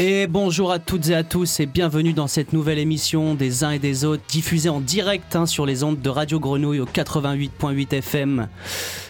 [0.00, 3.72] Et bonjour à toutes et à tous et bienvenue dans cette nouvelle émission des uns
[3.72, 7.94] et des autres diffusée en direct hein, sur les ondes de Radio Grenouille au 88.8
[7.96, 8.46] FM.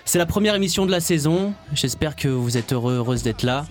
[0.06, 3.66] C'est la première émission de la saison, j'espère que vous êtes heureux, heureuse d'être là.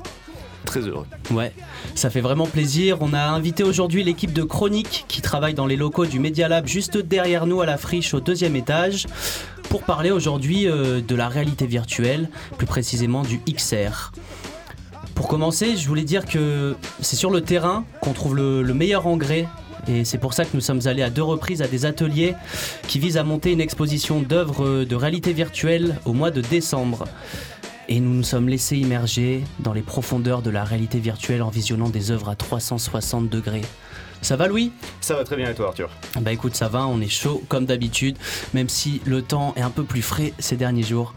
[0.66, 1.07] Très heureux.
[1.31, 1.53] Ouais,
[1.95, 2.98] ça fait vraiment plaisir.
[3.02, 6.68] On a invité aujourd'hui l'équipe de Chronique qui travaille dans les locaux du Media Lab
[6.68, 9.07] juste derrière nous à la friche au deuxième étage
[9.70, 12.29] pour parler aujourd'hui euh, de la réalité virtuelle,
[12.59, 14.12] plus précisément du XR.
[15.17, 19.48] Pour commencer, je voulais dire que c'est sur le terrain qu'on trouve le, meilleur engrais
[19.88, 22.35] et c'est pour ça que nous sommes allés à deux reprises à des ateliers
[22.88, 27.05] qui visent à monter une exposition d'œuvres de réalité virtuelle au mois de décembre.
[27.90, 31.90] Et nous nous sommes laissés immerger dans les profondeurs de la réalité virtuelle en visionnant
[31.90, 33.63] des œuvres à 360 degrés.
[34.21, 34.71] Ça va Louis?
[35.02, 35.90] Ça va très bien et toi Arthur?
[36.21, 38.18] Bah écoute ça va, on est chaud comme d'habitude,
[38.54, 41.15] même si le temps est un peu plus frais ces derniers jours.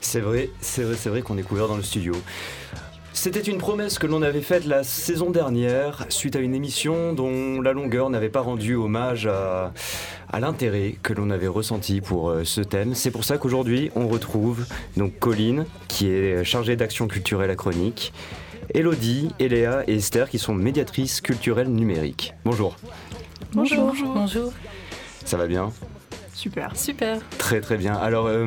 [0.00, 2.14] C'est vrai, c'est vrai, c'est vrai qu'on est couvert dans le studio.
[3.20, 7.60] C'était une promesse que l'on avait faite la saison dernière suite à une émission dont
[7.60, 9.72] la longueur n'avait pas rendu hommage à,
[10.38, 12.94] l'intérêt que l'on avait ressenti pour euh, ce thème.
[12.94, 14.66] C'est pour ça qu'aujourd'hui on retrouve
[14.96, 18.12] donc Colline qui est chargée d'action culturelle à Chronique,
[18.72, 22.34] Elodie, Eléa et Esther qui sont médiatrices culturelles numériques.
[22.44, 22.76] Bonjour.
[23.52, 23.92] Bonjour.
[24.14, 24.52] Bonjour.
[25.24, 25.72] Ça va bien?
[26.34, 26.76] Super.
[26.76, 27.18] Super.
[27.36, 27.94] Très très bien.
[27.94, 28.46] Alors euh,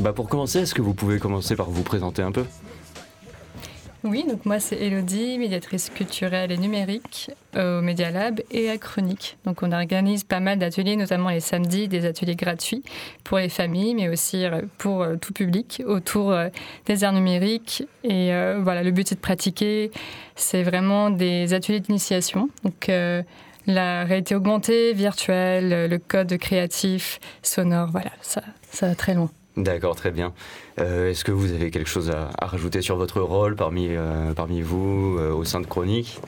[0.00, 2.44] bah pour commencer, est-ce que vous pouvez commencer par vous présenter un peu?
[4.04, 9.36] Oui, donc moi c'est Elodie, médiatrice culturelle et numérique au Media Lab et à Chronique.
[9.44, 12.82] Donc on organise pas mal d'ateliers, notamment les samedis, des ateliers gratuits
[13.22, 16.48] pour les familles, mais aussi euh, pour euh, tout public autour euh,
[16.86, 17.84] des arts numériques.
[18.02, 19.92] Et voilà, le but c'est de pratiquer.
[20.34, 22.48] C'est vraiment des ateliers d'initiation.
[22.64, 22.90] Donc
[23.66, 29.30] la réalité augmentée, virtuelle, le code créatif, sonore, voilà, ça, ça va très loin.
[29.56, 30.32] D'accord, très bien.
[30.80, 34.62] Euh, est-ce que vous avez quelque chose à, rajouter sur votre rôle parmi, euh, parmi
[34.62, 36.20] vous euh, au sein de Chronique?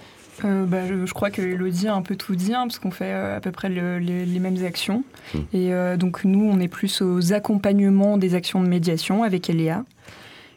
[0.42, 3.40] Bah, je, crois que Elodie a un peu tout dit, hein, parce qu'on fait à
[3.40, 5.04] peu près les, mêmes actions.
[5.32, 5.38] Hmm.
[5.52, 9.84] Et donc nous, on est plus aux accompagnements des actions de médiation avec Eléa.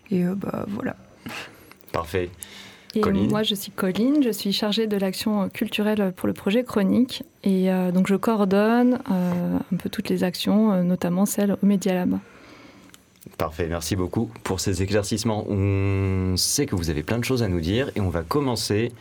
[0.10, 0.96] Et bah, voilà.
[1.92, 2.32] Parfait.
[2.96, 7.22] Et moi, je suis Colline, je suis chargée de l'action culturelle pour le projet Chronique.
[7.44, 12.18] Et donc, je coordonne un peu toutes les actions, notamment celles au Media Lab.
[13.38, 15.46] Parfait, merci beaucoup pour ces éclaircissements.
[15.48, 18.92] On sait que vous avez plein de choses à nous dire et on va commencer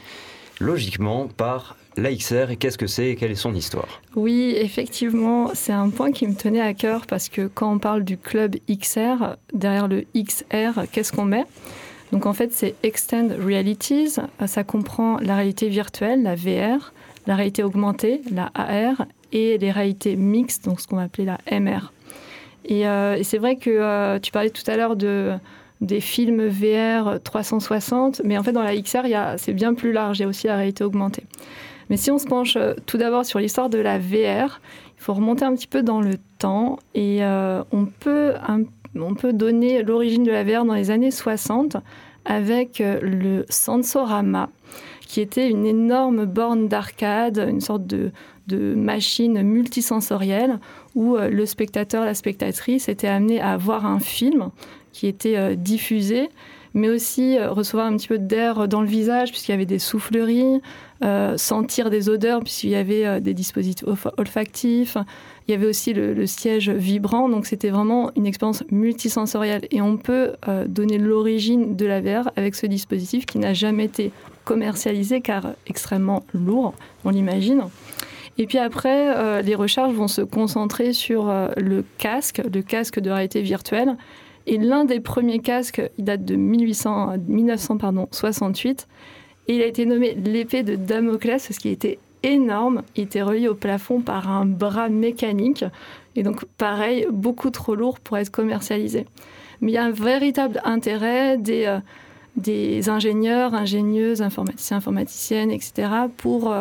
[0.60, 4.02] logiquement par l'AXR et qu'est-ce que c'est et quelle est son histoire?
[4.14, 8.04] Oui, effectivement, c'est un point qui me tenait à cœur parce que quand on parle
[8.04, 11.44] du club XR, derrière le XR, qu'est-ce qu'on met?
[12.12, 14.16] Donc en fait, c'est Extend Realities.
[14.46, 16.92] Ça comprend la réalité virtuelle, la VR,
[17.26, 21.38] la réalité augmentée, la AR, et les réalités mixtes, donc ce qu'on va appeler la
[21.60, 21.92] MR.
[22.70, 25.32] Euh, et, c'est vrai que euh, tu parlais tout à l'heure de
[25.82, 29.02] des films VR 360, mais en fait dans la XR,
[29.36, 31.24] c'est bien plus large, il aussi la réalité augmentée.
[31.90, 34.60] Mais si on se penche euh, tout d'abord sur l'histoire de la VR,
[34.96, 38.32] il faut remonter un petit peu dans le temps et on, peut
[38.96, 41.76] on peut donner l'origine de la VR dans les années 60
[42.24, 44.48] avec le Sensorama,
[45.02, 48.10] qui était une énorme borne d'arcade, une sorte de,
[48.46, 50.58] de machine multisensorielle
[50.94, 54.50] où euh, le spectateur, la spectatrice était amené à voir un film
[54.92, 56.30] qui était euh, diffusé,
[56.74, 59.78] mais aussi euh, recevoir un petit peu d'air dans le visage puisqu'il y avait des
[59.78, 60.60] souffleries,
[61.36, 63.84] sentir des odeurs puisqu'il y avait des dispositifs
[64.16, 64.96] olfactifs,
[65.46, 69.68] il y avait aussi le, siège vibrant, donc c'était vraiment une expérience multisensorielle.
[69.70, 70.32] Et on peut
[70.66, 74.10] donner l'origine de la VR avec ce dispositif qui n'a jamais été
[74.46, 76.72] commercialisé car extrêmement lourd,
[77.04, 77.64] on l'imagine.
[78.38, 83.00] Et puis après, euh, les recherches vont se concentrer sur euh, le casque, le casque
[83.00, 83.96] de réalité virtuelle.
[84.46, 88.86] Et l'un des premiers casques, il date de 1800, 1968.
[89.48, 92.82] Et il a été nommé l'épée de Damoclès parce qu'il était énorme.
[92.94, 95.64] Il était relié au plafond par un bras mécanique.
[96.14, 99.06] Et donc, pareil, beaucoup trop lourd pour être commercialisé.
[99.60, 101.78] Mais il y a un véritable intérêt des, euh,
[102.36, 106.52] des ingénieurs, ingénieuses, informaticiens, informaticiennes, etc., pour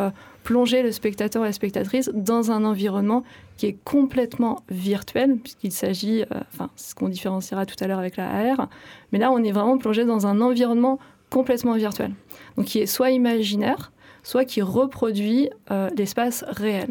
[0.46, 3.24] plonger le spectateur et la spectatrice dans un environnement
[3.58, 8.16] qui est complètement virtuel, puisqu'il s'agit, euh, enfin, ce qu'on différenciera tout à l'heure avec
[8.16, 8.70] la AR,
[9.12, 11.00] mais là, on est vraiment plongé dans un environnement
[11.32, 12.12] complètement virtuel.
[12.58, 16.90] Donc, qui est soit imaginaire, soit qui reproduit euh, l'espace réel.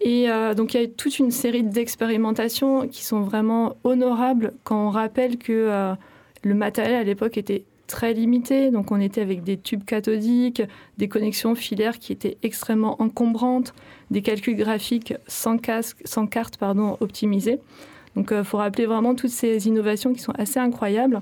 [0.00, 4.88] Et euh, donc, il y a toute une série d'expérimentations qui sont vraiment honorables quand
[4.88, 5.94] on rappelle que
[6.42, 8.70] le matériel à l'époque était très limité.
[8.70, 10.62] Donc on était avec des tubes cathodiques,
[10.98, 13.74] des connexions filaires qui étaient extrêmement encombrantes,
[14.10, 17.60] des calculs graphiques sans, casque, sans carte pardon, optimisés.
[18.16, 21.20] Donc il euh, faut rappeler vraiment toutes ces innovations qui sont assez incroyables.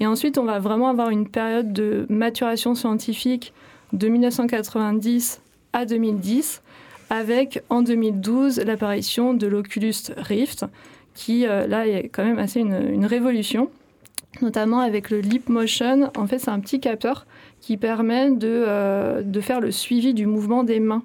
[0.00, 3.52] Et ensuite, on va vraiment avoir une période de maturation scientifique
[3.92, 5.40] de 1990
[5.72, 6.62] à 2010,
[7.10, 10.64] avec en 2012 l'apparition de l'Oculus Rift,
[11.14, 13.68] qui euh, là est quand même assez une, révolution,
[14.42, 16.10] notamment avec le Leap Motion.
[16.16, 17.26] En fait, c'est un petit capteur
[17.60, 21.02] qui permet de, euh, de, faire le suivi du mouvement des mains.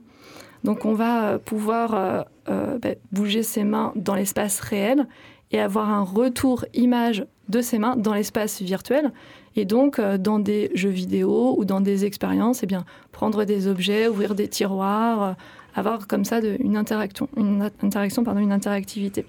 [0.63, 5.07] Donc on va pouvoir bah, bouger ses mains dans l'espace réel
[5.51, 9.11] et avoir un retour image de ses mains dans l'espace virtuel.
[9.55, 13.67] Et donc, euh, dans des jeux vidéo ou dans des expériences, eh bien, prendre des
[13.67, 15.33] objets, ouvrir des tiroirs, euh,
[15.75, 19.25] avoir comme ça une interaction, une interaction pardon, une interactivité.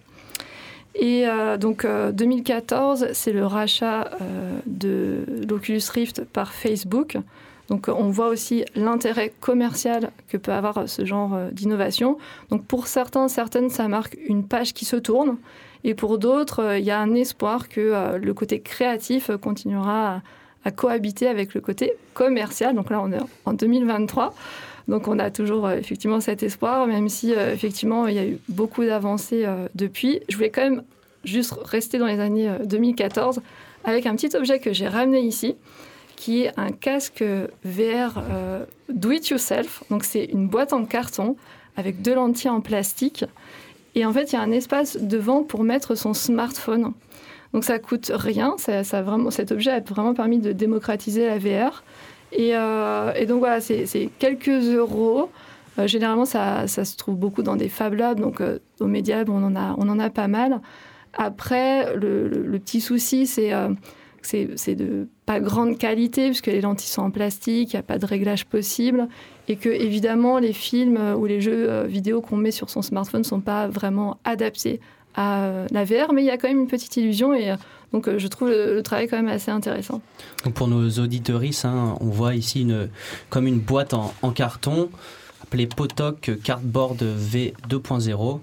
[1.00, 4.11] Et euh, donc 2014, c'est le rachat
[4.67, 7.17] de l'Oculus Rift par Facebook.
[7.69, 12.19] Donc on voit aussi l'intérêt commercial que peut avoir ce genre d'innovation.
[12.50, 15.37] Donc pour certains, certaines, ça marque une page qui se tourne.
[15.85, 20.23] Et pour d'autres, euh, il y a un espoir que euh, le côté créatif continuera
[20.64, 22.75] à, cohabiter avec le côté commercial.
[22.75, 24.35] Donc là, on est en 2023.
[24.91, 28.39] Donc on a toujours euh, effectivement cet espoir, même si effectivement il y a eu
[28.49, 30.21] beaucoup d'avancées depuis.
[30.29, 30.83] Je voulais quand même
[31.25, 33.41] juste rester dans les années 2014
[33.85, 35.57] avec un petit objet que j'ai ramené ici,
[36.17, 37.25] qui est un casque
[37.65, 38.23] VR
[38.89, 39.83] do it yourself.
[39.91, 41.37] Donc c'est une boîte en carton
[41.77, 43.25] avec deux lentilles en plastique
[43.95, 46.93] et en fait, il y a un espace devant pour mettre son smartphone.
[47.53, 48.55] Donc ça coûte rien.
[48.59, 51.83] Ça vraiment, cet objet a vraiment permis de démocratiser la VR.
[52.32, 55.31] Et, euh, et donc voilà, c'est quelques euros.
[55.79, 58.21] Euh, généralement, ça, se trouve beaucoup dans des Fab Labs.
[58.21, 60.61] Donc euh, au Media on en a, on en a pas mal.
[61.15, 63.53] Après, le, petit souci, c'est
[64.23, 67.99] c'est de pas grande qualité puisque les lentilles sont en plastique, il n'y a pas
[67.99, 69.09] de réglage possible
[69.49, 73.26] et que évidemment les films ou les jeux vidéo qu'on met sur son smartphone ne
[73.26, 74.79] sont pas vraiment adaptés
[75.15, 77.57] à la VR, mais il y a quand même une petite illusion et euh,
[77.93, 80.01] donc euh, je trouve le, travail quand même assez intéressant.
[80.55, 82.89] Pour nos auditeuristes, hein, on voit ici une,
[83.29, 84.89] comme une boîte en, en carton
[85.43, 88.41] appelée Potok Cardboard V 2.0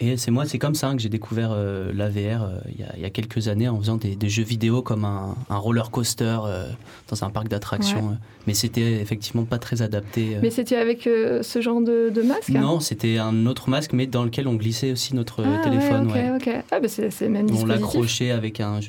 [0.00, 3.04] et c'est moi, c'est comme ça que j'ai découvert euh, la VR euh, il, y
[3.04, 6.68] a, quelques années en faisant des, jeux vidéo comme un, roller coaster euh,
[7.08, 8.16] dans un parc d'attractions.
[8.46, 10.36] Mais c'était effectivement pas très adapté.
[10.40, 12.60] Mais c'était avec ce genre de, masque hein?
[12.60, 16.10] Non, c'était un autre masque, mais dans lequel on glissait aussi notre ah, téléphone.
[16.12, 16.64] Ouais, ok, ok.
[16.70, 18.80] Ah, bah c'est même On l'accrochait avec un,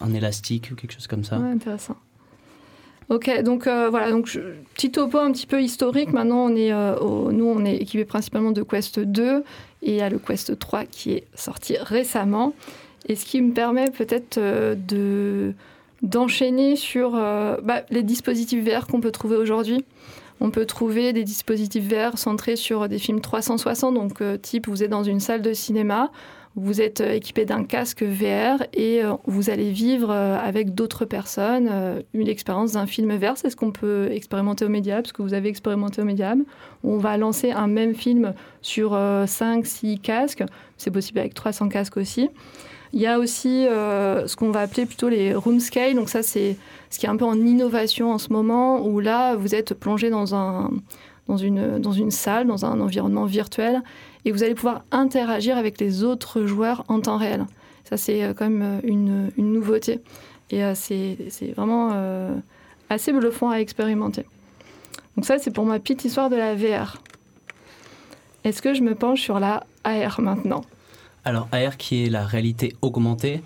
[0.00, 1.36] un élastique ou quelque chose comme ça.
[1.36, 1.96] intéressant.
[3.10, 4.38] Ok, donc voilà, donc
[4.74, 6.12] petit topo un petit peu historique.
[6.12, 9.42] Maintenant, on est, nous, on est équipé principalement de Quest 2
[9.82, 12.52] et il y a le Quest 3 qui est sorti récemment.
[13.08, 15.54] Et ce qui me permet peut-être euh, de
[16.02, 19.84] d'enchaîner sur euh, bah, les dispositifs VR qu'on peut trouver aujourd'hui.
[20.40, 24.84] On peut trouver des dispositifs VR centrés sur des films 360, donc euh, type vous
[24.84, 26.12] êtes dans une salle de cinéma,
[26.60, 32.72] vous êtes équipé d'un casque VR et vous allez vivre avec d'autres personnes une expérience
[32.72, 33.36] d'un film VR.
[33.36, 36.40] C'est ce qu'on peut expérimenter au Mediab, ce que vous avez expérimenté au Mediab.
[36.84, 40.44] On va lancer un même film sur 5, 6 casques.
[40.76, 42.28] C'est possible avec 300 casques aussi.
[42.92, 45.94] Il y a aussi ce qu'on va appeler plutôt les room scale.
[45.94, 46.56] Donc ça, c'est
[46.90, 50.10] ce qui est un peu en innovation en ce moment, où là, vous êtes plongé
[50.10, 50.70] dans, un,
[51.26, 53.82] dans, une, dans une salle, dans un environnement virtuel,
[54.24, 57.46] et vous allez pouvoir interagir avec les autres joueurs en temps réel.
[57.88, 60.00] Ça, c'est euh, quand même euh, une, nouveauté.
[60.50, 61.16] Et euh, c'est
[61.56, 61.92] vraiment
[62.88, 64.24] assez bluffant à expérimenter.
[65.16, 67.02] Donc ça, c'est pour ma petite histoire de la VR.
[68.44, 70.62] Est-ce que je me penche sur la AR maintenant?
[71.24, 73.42] Alors AR qui est la réalité augmentée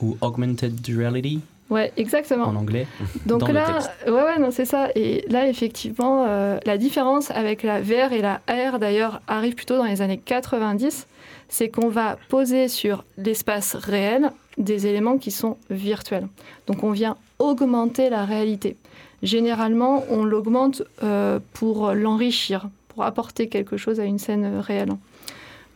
[0.00, 1.40] ou augmented reality?
[1.68, 2.44] Ouais, exactement.
[2.44, 2.86] En anglais.
[3.26, 4.88] Donc là, ouais, ouais, non, c'est ça.
[4.94, 9.76] Et là, effectivement, euh, la différence avec la VR et la AR, d'ailleurs, arrive plutôt
[9.76, 11.06] dans les années 90.
[11.48, 16.28] C'est qu'on va poser sur l'espace réel des éléments qui sont virtuels.
[16.66, 18.76] Donc on vient augmenter la réalité.
[19.22, 24.90] Généralement, on l'augmente euh, pour l'enrichir, pour apporter quelque chose à une scène réelle.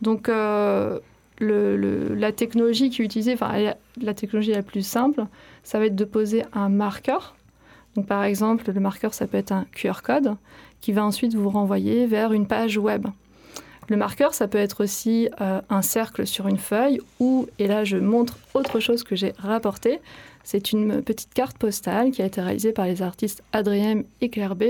[0.01, 0.99] Donc euh,
[1.41, 5.25] la technologie qui est utilisée, enfin la technologie la plus simple,
[5.63, 7.35] ça va être de poser un marqueur.
[7.95, 10.35] Donc par exemple, le marqueur, ça peut être un QR code
[10.79, 13.07] qui va ensuite vous renvoyer vers une page web.
[13.89, 17.83] Le marqueur, ça peut être aussi euh, un cercle sur une feuille ou, et là
[17.83, 19.99] je montre autre chose que j'ai rapporté,
[20.43, 24.55] c'est une petite carte postale qui a été réalisée par les artistes Adrien et Claire
[24.55, 24.63] B,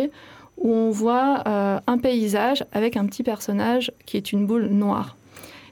[0.57, 5.15] où on voit euh, un paysage avec un petit personnage qui est une boule noire.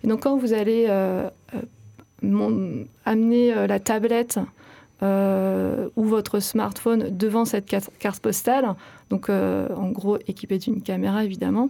[0.03, 1.29] Et donc quand vous allez euh,
[2.23, 4.39] euh, amener la tablette
[5.01, 8.75] ou votre smartphone devant cette carte postale,
[9.09, 11.69] donc en gros équipée d'une caméra évidemment,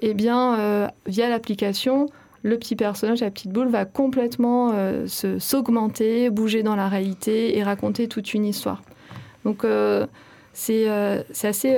[0.00, 2.06] et eh bien via l'application,
[2.42, 7.62] le petit personnage, la petite boule, va complètement euh, s'augmenter, bouger dans la réalité et
[7.62, 8.82] raconter toute une histoire.
[9.44, 10.06] Donc euh,
[10.52, 11.76] c'est assez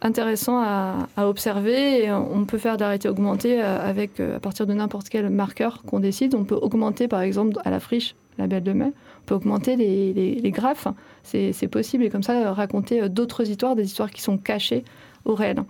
[0.00, 5.08] intéressant à, observer on peut faire de la réalité augmentée avec, à partir de n'importe
[5.08, 6.34] quel marqueur qu'on décide.
[6.34, 9.76] On peut augmenter par exemple à la friche, la belle de mai, on peut augmenter
[9.76, 10.88] les, les graphes,
[11.24, 14.84] c'est possible et comme ça raconter d'autres histoires, des histoires qui sont cachées
[15.24, 15.62] au réel.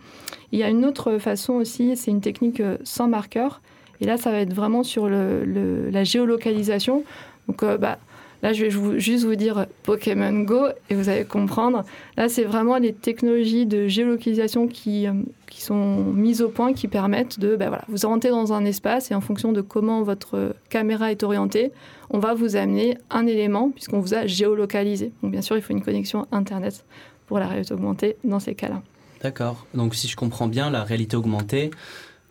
[0.53, 3.61] Il y a une autre façon aussi, c'est une technique euh, sans marqueur.
[4.01, 7.05] Et là, ça va être vraiment sur le, la géolocalisation.
[7.49, 7.99] Donc, euh, bah,
[8.43, 11.85] là, je vais juste vous dire Pokémon Go et vous allez comprendre.
[12.17, 15.13] Là, c'est vraiment les technologies de géolocalisation qui, euh,
[15.49, 19.11] qui sont mises au point, qui permettent de, bah, voilà, vous rentrez dans un espace
[19.11, 21.73] et en fonction de comment votre caméra est orientée,
[22.11, 25.13] on va vous amener un élément puisqu'on vous a géolocalisé.
[25.23, 26.85] Donc, bien sûr, il faut une connexion Internet
[27.27, 28.83] pour la réalité augmentée dans ces cas-là.
[29.23, 29.67] D'accord.
[29.75, 31.71] Donc si je comprends bien, la réalité augmentée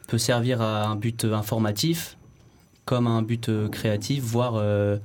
[0.08, 2.18] peut servir à un but informatif
[2.86, 4.98] comme à un but euh, créatif, voire euh,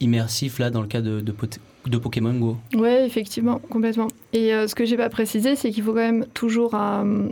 [0.00, 2.56] immersif, là, dans le cas de, de, Pokémon Go.
[2.74, 4.08] Oui, effectivement, complètement.
[4.32, 7.28] Et euh, ce que j'ai pas précisé, c'est qu'il faut quand même toujours un,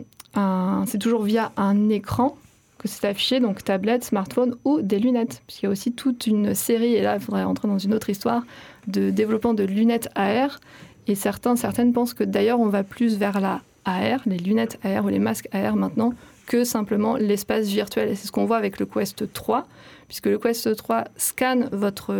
[0.86, 2.36] c'est toujours via un écran
[2.78, 5.42] que c'est affiché, donc tablette, smartphone ou des lunettes.
[5.46, 8.10] Puisqu'il y a aussi toute une série, et là il faudrait rentrer dans une autre
[8.10, 8.42] histoire,
[8.86, 10.60] de développement de lunettes AR
[11.06, 15.04] et certains, certaines pensent que d'ailleurs on va plus vers la AR, les lunettes AR
[15.04, 16.12] ou les masques AR maintenant,
[16.46, 18.10] que simplement l'espace virtuel.
[18.10, 19.66] Et c'est ce qu'on voit avec le Quest 3,
[20.08, 22.14] puisque le Quest 3 scanne votre,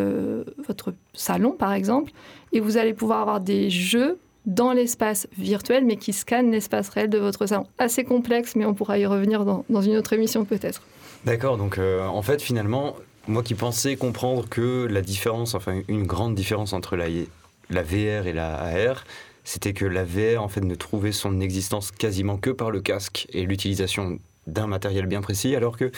[0.66, 2.12] votre salon, par exemple,
[2.52, 7.10] et vous allez pouvoir avoir des jeux dans l'espace virtuel, mais qui scannent l'espace réel
[7.10, 7.66] de votre salon.
[7.78, 10.82] Assez complexe, mais on pourra y revenir dans, dans une autre émission peut-être.
[11.24, 12.94] D'accord, donc euh, en fait finalement,
[13.26, 17.06] moi qui pensais comprendre que la différence, enfin une grande différence entre la
[17.70, 19.04] la VR et la AR,
[19.46, 23.28] c'était que la VR en fait ne trouvait son existence quasiment que par le casque
[23.32, 25.92] et l'utilisation d'un matériel bien précis, alors que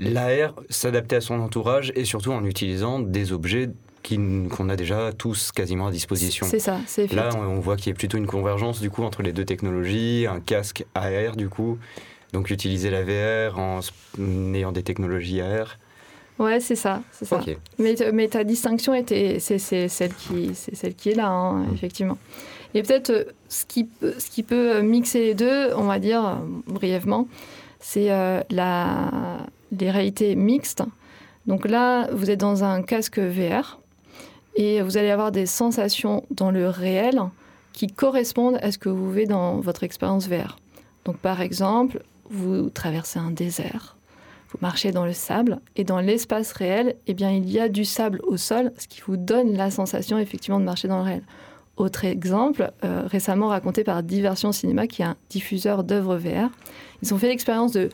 [0.00, 3.70] l'AR s'adaptait à son entourage et surtout en utilisant des objets
[4.02, 6.46] qu'on a déjà tous quasiment à disposition.
[6.50, 9.22] C'est ça, c'est Là, on voit qu'il y a plutôt une convergence du coup entre
[9.22, 11.78] les deux technologies, un casque AR du coup,
[12.32, 13.80] donc utiliser la VR en
[14.52, 15.78] ayant des technologies AR.
[16.40, 17.40] Ouais, c'est ça, c'est ça.
[17.78, 21.74] Mais, mais, ta distinction était, c'est, celle qui, c'est celle qui est là, hein, mm.
[21.74, 22.18] effectivement.
[22.74, 26.24] Et peut-être euh, ce qui, ce qui peut euh, mixer les deux, on va dire
[26.24, 26.34] euh,
[26.66, 27.26] brièvement,
[27.80, 28.08] c'est
[28.50, 29.10] la,
[29.72, 30.82] les réalités mixtes.
[31.46, 33.80] Donc là, vous êtes dans un casque VR
[34.54, 37.22] et vous allez avoir des sensations dans le réel
[37.72, 40.58] qui correspondent à ce que vous vivez dans votre expérience VR.
[41.06, 43.96] Donc par exemple, vous traversez un désert
[44.50, 47.84] vous marchez dans le sable et dans l'espace réel, eh bien, il y a du
[47.84, 51.22] sable au sol, ce qui vous donne la sensation effectivement de marcher dans le réel.
[51.76, 56.50] Autre exemple, euh, récemment raconté par Diversion Cinéma, qui est un diffuseur d'œuvres VR.
[57.02, 57.88] Ils ont fait l'expérience de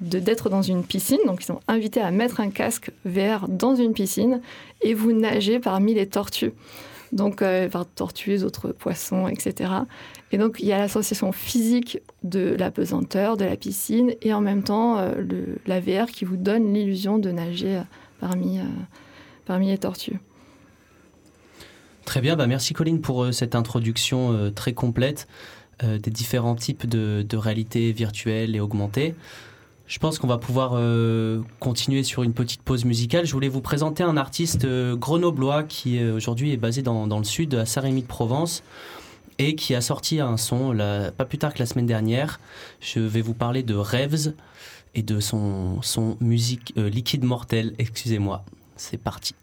[0.00, 3.94] d'être dans une piscine, donc ils sont invités à mettre un casque VR dans une
[3.94, 4.40] piscine
[4.82, 6.52] et vous nagez parmi les tortues
[7.14, 9.70] donc euh, par tortues, autres poissons, etc.
[10.32, 14.40] Et donc il y a l'association physique de la pesanteur, de la piscine, et en
[14.40, 15.14] même temps euh,
[15.66, 17.80] la VR qui vous donne l'illusion de nager
[18.22, 18.62] euh,
[19.46, 20.18] parmi les tortues.
[22.04, 25.26] Très bien, bah merci Colline pour cette introduction très complète
[25.82, 29.14] des différents types de, de réalité virtuelle et augmentée.
[29.86, 33.26] Je pense qu'on va pouvoir euh, continuer sur une petite pause musicale.
[33.26, 37.24] Je voulais vous présenter un artiste euh, grenoblois qui euh, aujourd'hui est basé dans, le
[37.24, 38.62] sud, à Saint-Rémy de Provence,
[39.38, 40.74] et qui a sorti un son
[41.16, 42.40] pas plus tard que la semaine dernière.
[42.80, 44.32] Je vais vous parler de Rêves
[44.94, 47.74] et de son, son musique liquide mortel.
[47.78, 48.44] Excusez-moi,
[48.76, 49.34] c'est parti.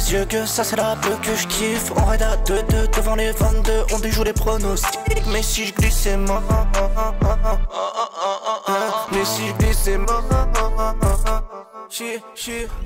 [0.00, 1.92] Yeux que ça c'est la bleue que je kiffe.
[1.96, 5.00] On raid à 2-2 devant les 22, on déjoue les pronostics.
[5.32, 6.42] Mais si je glisse, c'est mort.
[9.12, 10.24] Mais si je glisse, c'est mort.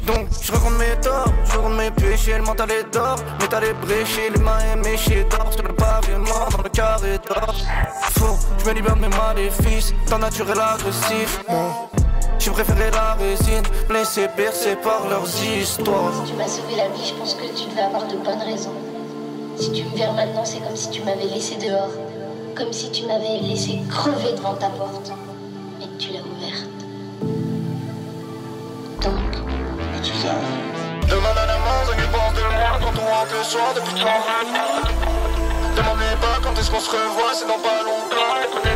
[0.07, 3.61] Donc je raconte mes torts, je raconte mes péchés, le mental est d'or, mais t'as
[3.61, 7.55] les bréchés, les mains éméchées d'or, sur le pavé mort dans le carré d'or.
[8.13, 11.41] Faux, je me libère mes maléfices, tant naturel agressif.
[12.45, 16.13] J'ai préféré la résine, laisser bercer par leurs histoires.
[16.27, 18.75] Si tu m'as sauvé la vie, je pense que tu devais avoir de bonnes raisons.
[19.57, 21.89] Si tu me verres maintenant, c'est comme si tu m'avais laissé dehors.
[22.55, 25.11] Comme si tu m'avais laissé crever devant ta porte.
[25.81, 26.69] Que tu l'as ouverte.
[29.01, 29.37] Donc.
[29.97, 30.13] Et tu
[31.09, 33.95] Demande à la main ce qu'elle pense de moi quand on rentre le soir depuis
[33.95, 34.07] ton
[35.77, 38.74] Demande-lui pas quand est-ce qu'on se revoit, c'est dans pas longtemps.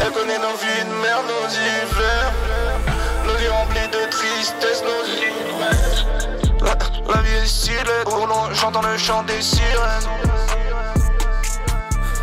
[0.00, 2.32] Elle connaît nos vies de merde, nos hivers.
[3.26, 6.06] Nos vies remplies de tristesse, nos hivers.
[6.62, 7.72] La, vie est si
[8.52, 10.08] j'entends le chant des sirènes.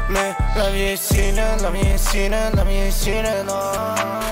[0.10, 3.12] Mais la vie est si laide, la vie est si laide, la vie est si
[3.12, 3.46] laide.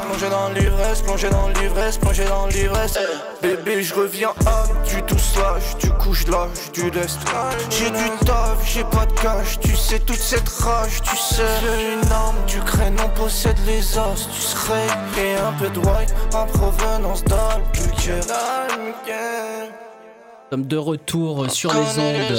[0.08, 2.98] Plongé dans l'ivresse, plongé dans l'ivresse, plongé dans l'ivresse.
[3.42, 7.20] Bébé, je reviens à du tout slage, du coup je lâche du lest.
[7.70, 11.44] J'ai du taf, j'ai pas de cash, tu sais toute cette rage, tu sais.
[12.02, 14.88] Une arme du crâne, on possède les os, tu serais.
[15.18, 18.30] Et un peu de white en provenance d'Albuquerque.
[20.52, 22.38] Nous sommes de retour sur les ondes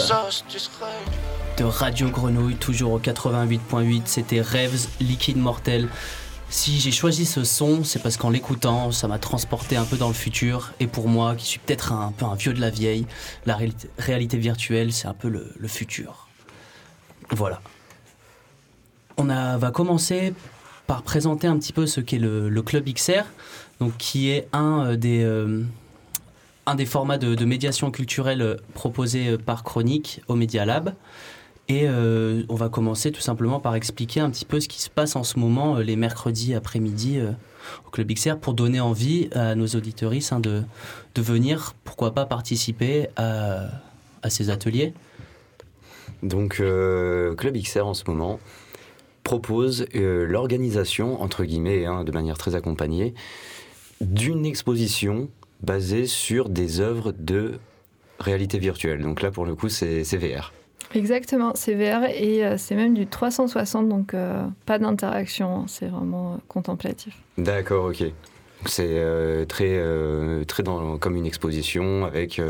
[1.57, 4.03] de Radio Grenouille, toujours au 88.8.
[4.05, 5.89] C'était Rêves Liquide Mortel.
[6.49, 10.09] Si j'ai choisi ce son, c'est parce qu'en l'écoutant, ça m'a transporté un peu dans
[10.09, 10.73] le futur.
[10.81, 13.07] Et pour moi, qui suis peut-être un, peu un vieux de la vieille,
[13.47, 13.59] la
[13.99, 16.29] réalité, virtuelle, c'est un peu le, futur.
[17.31, 17.61] Voilà.
[19.17, 20.35] On va commencer
[20.87, 23.25] par présenter un petit peu ce qu'est le, Club XR,
[23.99, 25.63] qui est un euh, des, euh,
[26.67, 30.95] un des formats de, de médiation culturelle euh, proposés par Chronique au Media Lab.
[31.69, 34.91] Et euh, on va commencer tout simplement par expliquer un petit peu ce qui se
[34.91, 37.33] passe en ce moment euh, les mercredis après-midi euh,
[37.87, 40.63] au Club XR pour donner envie à nos auditoristes hein, de,
[41.17, 43.67] de venir, pourquoi pas participer à,
[44.23, 44.95] à ces ateliers.
[46.23, 48.39] Donc Club XR en ce moment
[49.25, 53.13] propose l'organisation, entre guillemets, hein, de manière très accompagnée,
[54.01, 55.29] d'une exposition
[55.63, 57.59] basée sur des œuvres de
[58.21, 59.03] réalité virtuelle.
[59.03, 60.53] Donc là, pour le coup, c'est VR.
[60.97, 65.89] Exactement, c'est VR et euh, c'est même du 360, donc euh, pas d'interaction, hein, c'est
[65.89, 67.19] vraiment euh, contemplatif.
[67.37, 68.03] D'accord, ok.
[68.65, 68.99] C'est
[69.49, 69.79] très,
[70.47, 72.41] très dans, comme une exposition avec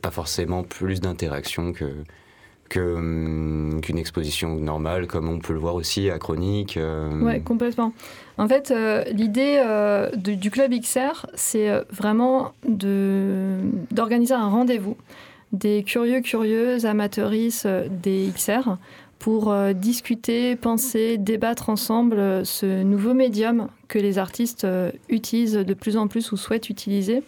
[0.00, 6.08] pas forcément plus d'interaction que, hum, qu'une exposition normale, comme on peut le voir aussi
[6.10, 6.78] à Chronique.
[7.20, 7.92] Oui, complètement.
[8.38, 8.72] En fait,
[9.12, 9.62] l'idée
[10.16, 13.58] du Club XR, c'est vraiment de,
[13.92, 14.96] d'organiser un rendez-vous
[15.52, 18.76] des curieux, curieuses, amateuristes euh, des XR
[19.18, 24.66] pour euh, discuter, penser, débattre ensemble euh, ce nouveau médium que les artistes
[25.08, 27.22] utilisent de plus en plus ou souhaitent utiliser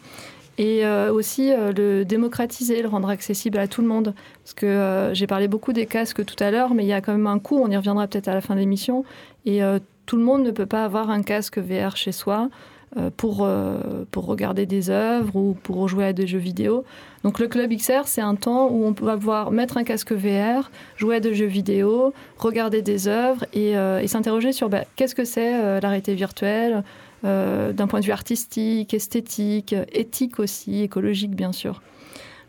[0.61, 4.12] et aussi le démocratiser, le rendre accessible à tout le monde.
[4.42, 7.12] Parce que j'ai parlé beaucoup des casques tout à l'heure, mais il y a quand
[7.12, 9.04] même un coût, on y reviendra peut-être à la fin de l'émission,
[9.46, 9.61] et
[10.07, 12.48] tout le monde ne peut pas avoir un casque VR chez soi.
[12.96, 16.87] Euh, pour, euh, pour regarder des œuvres ou pour jouer à des jeux vidéo.
[17.22, 20.70] Donc le Club XR, c'est un temps où on va pouvoir mettre un casque VR,
[20.96, 25.27] jouer à des jeux vidéo, regarder des œuvres et, euh, s'interroger sur bah, qu'est-ce que
[25.27, 26.83] c'est la réalité virtuelle
[27.22, 31.83] d'un point de vue artistique, esthétique, éthique aussi, écologique bien sûr.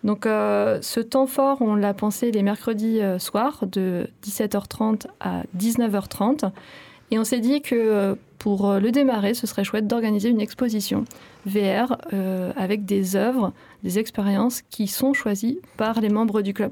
[0.06, 6.52] Donc ce temps fort, on l'a pensé les mercredis soirs de 17h30 à 19h30.
[7.12, 11.04] Et on s'est dit que pour euh, le démarrer, ce serait chouette d'organiser une exposition
[11.46, 16.72] VR euh, avec des œuvres, des expériences qui sont choisies par les membres du club.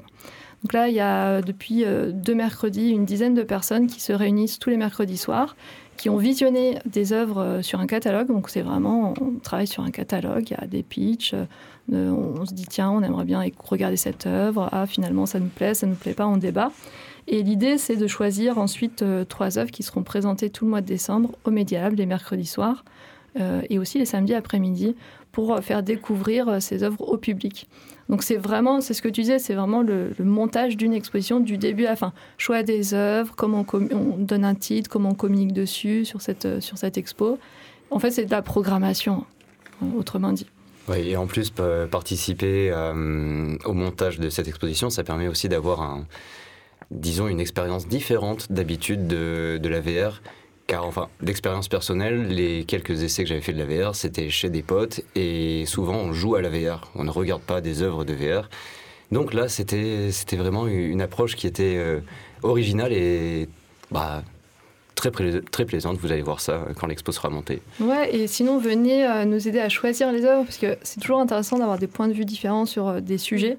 [0.64, 4.12] Donc là, il y a euh, depuis deux mercredis une dizaine de personnes qui se
[4.12, 5.56] réunissent tous les mercredis soirs,
[5.98, 8.28] qui ont visionné des œuvres sur un catalogue.
[8.28, 11.34] Donc c'est vraiment, on travaille sur un catalogue, il y a des pitchs,
[11.92, 15.74] on se dit tiens, on aimerait bien regarder cette œuvre, ah finalement ça nous plaît,
[15.74, 16.70] ça nous plaît pas, on débat.
[17.30, 20.80] Et l'idée, c'est de choisir ensuite euh, trois œuvres qui seront présentées tout le mois
[20.80, 22.86] de décembre au Média les mercredis soirs
[23.38, 24.96] euh, et aussi les samedis après-midi
[25.30, 27.68] pour euh, faire découvrir ces œuvres au public.
[28.08, 31.58] Donc c'est vraiment, c'est ce que tu disais, c'est vraiment le, montage d'une exposition du
[31.58, 32.14] début à la fin.
[32.38, 36.78] Choix des œuvres, comment on, donne un titre, comment on communique dessus sur cette, sur
[36.78, 37.38] cette expo.
[37.90, 39.26] En fait, c'est de la programmation,
[39.98, 40.46] autrement dit.
[40.88, 41.52] Oui, et en plus,
[41.90, 42.72] participer
[43.66, 46.06] au montage de cette exposition, ça permet aussi d'avoir un,
[46.90, 50.22] disons, une expérience différente d'habitude de, de, la VR
[50.66, 54.50] car enfin, d'expérience personnelle, les quelques essais que j'avais fait de la VR, c'était chez
[54.50, 56.90] des potes et souvent on joue à la VR.
[56.94, 58.48] On ne regarde pas des œuvres de VR.
[59.10, 62.00] Donc là, c'était vraiment une approche qui était euh,
[62.42, 63.48] originale et
[63.90, 64.22] bah,
[64.94, 65.10] très,
[65.50, 65.96] très plaisante.
[65.98, 67.62] Vous allez voir ça quand l'expo sera montée.
[67.80, 71.20] Ouais, et sinon, venez euh, nous aider à choisir les œuvres parce que c'est toujours
[71.20, 73.56] intéressant d'avoir des points de vue différents sur euh, des sujets.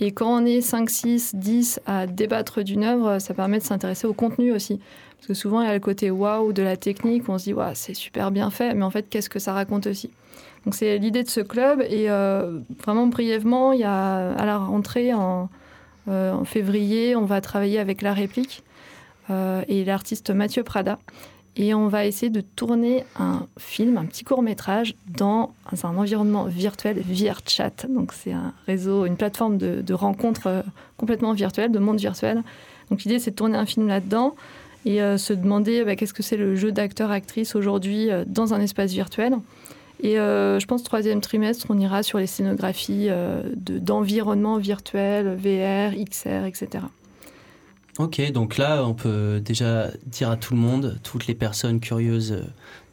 [0.00, 4.06] Et quand on est 5, 6, 10 à débattre d'une œuvre, ça permet de s'intéresser
[4.06, 4.80] au contenu aussi.
[5.18, 7.54] Parce que souvent, il y a le côté waouh de la technique, on se dit,
[7.54, 10.10] ouais, c'est super bien fait, mais en fait, qu'est-ce que ça raconte aussi?
[10.64, 11.82] Donc, c'est l'idée de ce club.
[11.88, 15.48] Et euh, vraiment, brièvement, il y a à la rentrée, en,
[16.06, 18.64] en février, on va travailler avec la réplique.
[19.30, 20.98] Euh, et l'artiste Mathieu Prada.
[21.56, 25.52] Et on va essayer de tourner un film, un petit court métrage, dans
[25.84, 27.86] un environnement virtuel, VRChat.
[27.88, 30.62] Donc c'est un réseau, une plateforme de, de rencontres euh,
[30.96, 32.42] complètement virtuelle, de monde virtuel.
[32.90, 34.34] Donc l'idée c'est de tourner un film là-dedans
[34.84, 38.92] et euh, se demander bah, qu'est-ce que c'est le jeu d'acteur-actrice aujourd'hui dans un espace
[38.92, 39.36] virtuel.
[40.02, 43.08] Et je pense troisième trimestre, on ira sur les scénographies
[43.54, 46.84] d'environnement virtuel, VR, XR, etc.
[47.98, 52.42] Ok, donc là, on peut déjà dire à tout le monde, toutes les personnes curieuses,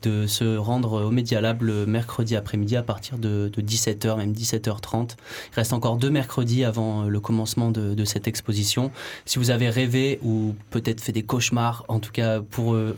[0.04, 5.16] de se rendre au Media Lab le mercredi après-midi à partir de, 17h, même 17h30.
[5.52, 8.92] Il reste encore deux mercredis avant le commencement de, cette exposition.
[9.26, 12.74] Si vous avez rêvé ou peut-être fait des cauchemars, en tout cas pour...
[12.74, 12.98] Euh,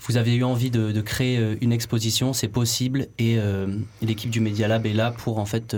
[0.00, 3.66] vous avez eu envie de, créer euh, une exposition, c'est possible et euh,
[4.02, 5.76] l'équipe du Media Lab est là pour en fait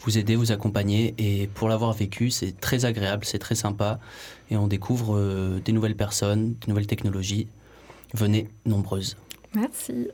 [0.00, 4.00] vous aider, vous accompagner et pour l'avoir vécu, c'est très agréable, c'est très sympa
[4.50, 7.46] et on découvre euh, des nouvelles personnes, des nouvelles technologies.
[8.14, 9.16] Venez nombreuses.
[9.54, 10.08] Merci.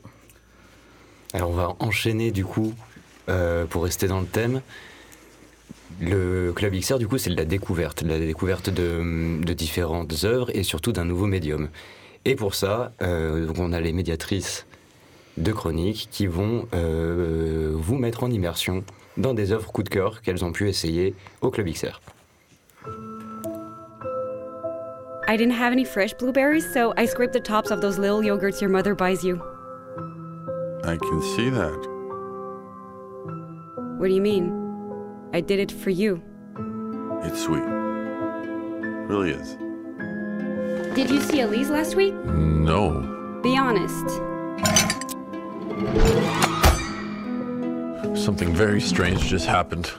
[1.33, 2.73] Alors on va enchaîner du coup
[3.29, 4.61] euh, pour rester dans le thème.
[5.99, 10.55] Le Club XR, du coup, c'est de la découverte, de la découverte de, différentes œuvres
[10.55, 11.69] et surtout d'un nouveau médium.
[12.29, 14.65] Et pour ça, euh, on a les médiatrices
[15.37, 18.83] de chroniques qui vont vous mettre en immersion
[19.15, 22.01] dans des œuvres coup de cœur qu'elles ont pu essayer au Club XR.
[25.29, 28.59] I didn't have any fresh blueberries, so I scraped the tops of those little yogurts
[28.59, 29.41] your mother buys you.
[30.83, 31.79] I can see that.
[33.99, 34.51] What do you mean?
[35.33, 36.21] I did it for you.
[37.23, 37.63] It's sweet.
[37.63, 39.66] It really is.
[40.97, 42.15] Did you see Elise last week?
[42.25, 43.01] No.
[43.43, 44.09] Be honest.
[48.19, 49.91] Something very strange just happened.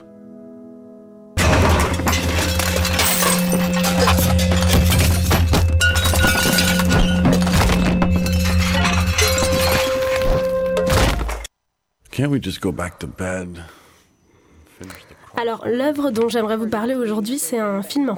[15.39, 18.13] Alors, l'œuvre dont j'aimerais vous parler aujourd'hui, c'est un film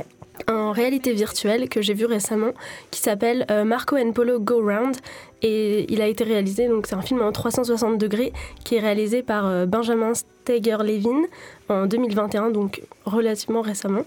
[0.48, 2.54] en, réalité virtuelle que j'ai vu récemment
[2.90, 4.98] qui s'appelle euh, Marco and Polo Go Round
[5.44, 9.22] et il a été réalisé, donc c'est un film en 360 degrés qui est réalisé
[9.22, 11.28] par euh, Benjamin Steger-Levin
[11.70, 14.02] en 2021, donc relativement récemment.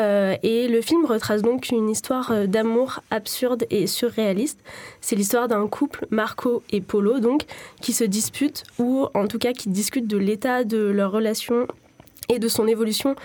[0.00, 4.60] Euh, et le film retrace donc une histoire d'amour absurde et surréaliste.
[5.02, 7.42] C'est l'histoire d'un couple, Marco et Polo, donc,
[7.82, 11.66] qui se disputent, ou en tout cas qui discutent de l'état de leur relation
[12.28, 13.16] et de son évolution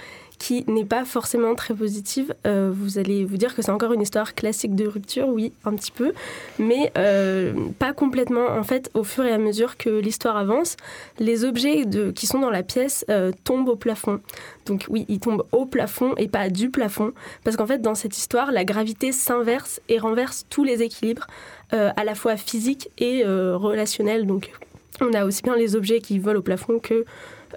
[0.41, 2.33] qui n'est pas forcément très positive.
[2.47, 5.75] Euh, vous allez vous dire que c'est encore une histoire classique de rupture, oui, un
[5.75, 6.13] petit peu,
[6.57, 8.47] mais euh, pas complètement.
[8.47, 10.77] En fait, au fur et à mesure que l'histoire avance,
[11.19, 11.83] les objets
[12.15, 14.19] qui sont dans la pièce euh, tombent au plafond.
[14.65, 18.17] Donc oui, ils tombent au plafond et pas du plafond, parce qu'en fait, dans cette
[18.17, 21.27] histoire, la gravité s'inverse et renverse tous les équilibres,
[21.69, 24.25] à la fois physiques et relationnels.
[24.25, 24.51] Donc
[24.99, 27.05] on a aussi bien les objets qui volent au plafond que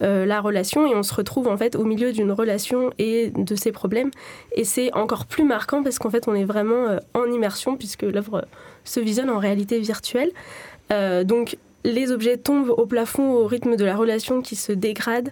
[0.02, 3.54] euh, la relation et on se retrouve en fait au milieu d'une relation et de
[3.54, 4.10] ses problèmes.
[4.52, 8.02] Et c'est encore plus marquant parce qu'en fait on est vraiment euh, en immersion puisque
[8.02, 8.46] l'œuvre
[8.84, 10.30] se visionne en réalité virtuelle.
[10.92, 15.30] Euh, donc les objets tombent au plafond au rythme de la relation qui se dégrade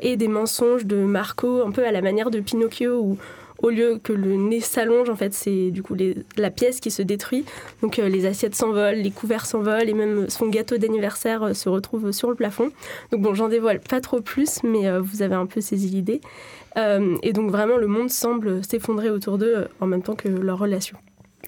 [0.00, 3.18] et des mensonges de Marco un peu à la manière de Pinocchio où
[3.62, 5.96] au lieu que le nez s'allonge, en fait, c'est du coup
[6.36, 7.44] la pièce qui se détruit.
[7.80, 11.68] Donc euh, les assiettes s'envolent, les couverts s'envolent et même son gâteau d'anniversaire euh, se
[11.68, 12.70] retrouve sur le plafond.
[13.12, 16.20] Donc bon, j'en dévoile pas trop plus, mais euh, vous avez un peu saisi l'idée.
[16.76, 20.96] et donc vraiment, le monde semble s'effondrer autour d'eux en même temps que leur relation.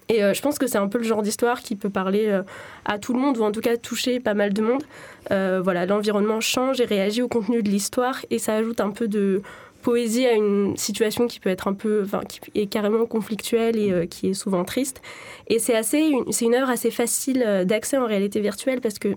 [0.07, 2.41] Et je pense que c'est un peu le genre d'histoire qui peut parler
[2.85, 4.83] à tout le monde, ou en tout cas toucher pas mal de monde.
[5.29, 9.41] voilà, l'environnement change et réagit au contenu de l'histoire, et ça ajoute un peu de,
[9.85, 13.91] poésie à une situation qui peut être un peu, enfin, qui est carrément conflictuelle et
[13.91, 14.99] euh, qui est souvent triste.
[15.47, 19.09] Et c'est assez, c'est une œuvre assez facile euh, d'accès en réalité virtuelle parce que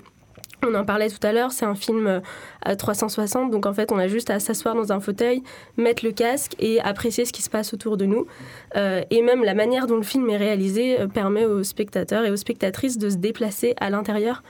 [0.67, 2.21] On en parlait tout à l'heure, c'est un film euh,
[2.61, 5.43] à 360, donc en fait on a juste à s'asseoir dans un fauteuil,
[5.79, 8.27] mettre le casque et apprécier ce qui se passe autour de nous.
[8.75, 12.99] Et même la manière dont le film est réalisé permet aux spectateurs et aux spectatrices
[12.99, 14.43] de se déplacer à l'intérieur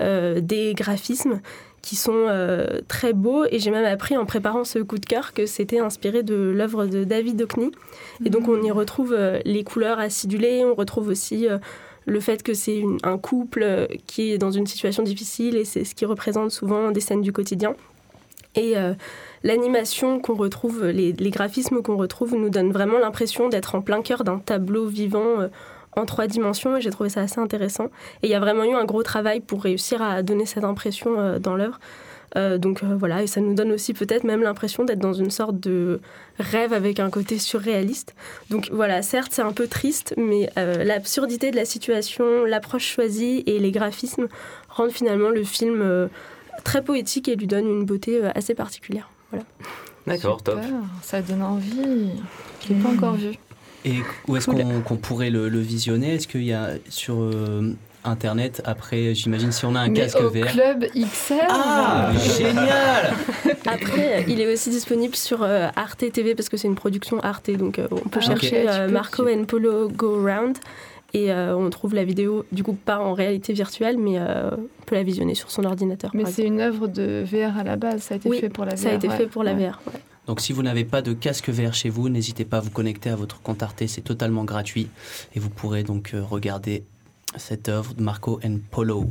[0.00, 1.40] des graphismes
[1.86, 3.44] qui sont euh, très beaux.
[3.48, 6.86] Et j'ai même appris en préparant ce coup de cœur que c'était inspiré de l'œuvre
[6.86, 7.70] de David Hockney.
[8.24, 11.58] Et donc on y retrouve euh, les couleurs acidulées, on retrouve aussi euh,
[12.04, 15.94] le fait que c'est un couple qui est dans une situation difficile et c'est ce
[15.94, 17.76] qui représente souvent des scènes du quotidien.
[18.56, 18.74] Et
[19.42, 24.00] l'animation qu'on retrouve, les, les graphismes qu'on retrouve nous donnent vraiment l'impression d'être en plein
[24.00, 25.50] cœur d'un tableau vivant
[25.96, 27.86] en trois dimensions et j'ai trouvé ça assez intéressant.
[28.22, 31.18] Et il y a vraiment eu un gros travail pour réussir à donner cette impression
[31.18, 31.78] euh, dans l'œuvre.
[32.36, 35.30] Euh, donc euh, voilà, et ça nous donne aussi peut-être même l'impression d'être dans une
[35.30, 36.00] sorte de
[36.38, 38.14] rêve avec un côté surréaliste.
[38.50, 43.42] Donc voilà, certes c'est un peu triste, mais euh, l'absurdité de la situation, l'approche choisie
[43.46, 44.26] et les graphismes
[44.68, 46.08] rendent finalement le film euh,
[46.64, 49.08] très poétique et lui donnent une beauté euh, assez particulière.
[49.30, 49.44] Voilà.
[50.06, 50.60] D'accord, top.
[51.02, 52.10] Ça donne envie.
[52.62, 53.32] Je l'ai pas encore vu.
[53.86, 53.94] Et
[54.28, 56.14] où est-ce qu'on qu'on pourrait le, le visionner?
[56.16, 57.72] Est-ce qu'il y a sur euh,
[58.04, 61.34] Internet, après, j'imagine, si on a un Mais casque au VR club XR.
[61.48, 63.14] Ah, génial
[63.66, 67.50] Après, il est aussi disponible sur euh, Arte TV parce que c'est une production Arte,
[67.52, 70.56] donc euh, on peut Ah, chercher euh, peux- Marco tu- and Polo Go Round
[71.14, 74.84] et euh, on trouve la vidéo, du coup pas en réalité virtuelle, mais euh, on
[74.84, 76.10] peut la visionner sur son ordinateur.
[76.14, 78.64] Mais c'est une œuvre de VR à la base, ça a été Oui, fait pour
[78.64, 78.78] la VR.
[78.78, 79.16] Ça a été ouais.
[79.16, 79.68] fait pour la Ouais.
[79.68, 79.80] VR.
[79.86, 80.00] ouais.
[80.26, 83.10] Donc si vous n'avez pas de casque VR chez vous, n'hésitez pas à vous connecter
[83.10, 84.88] à votre compte Arte, c'est totalement gratuit
[85.34, 86.84] et vous pourrez donc euh, regarder
[87.36, 89.06] cette œuvre de Marco and Polo.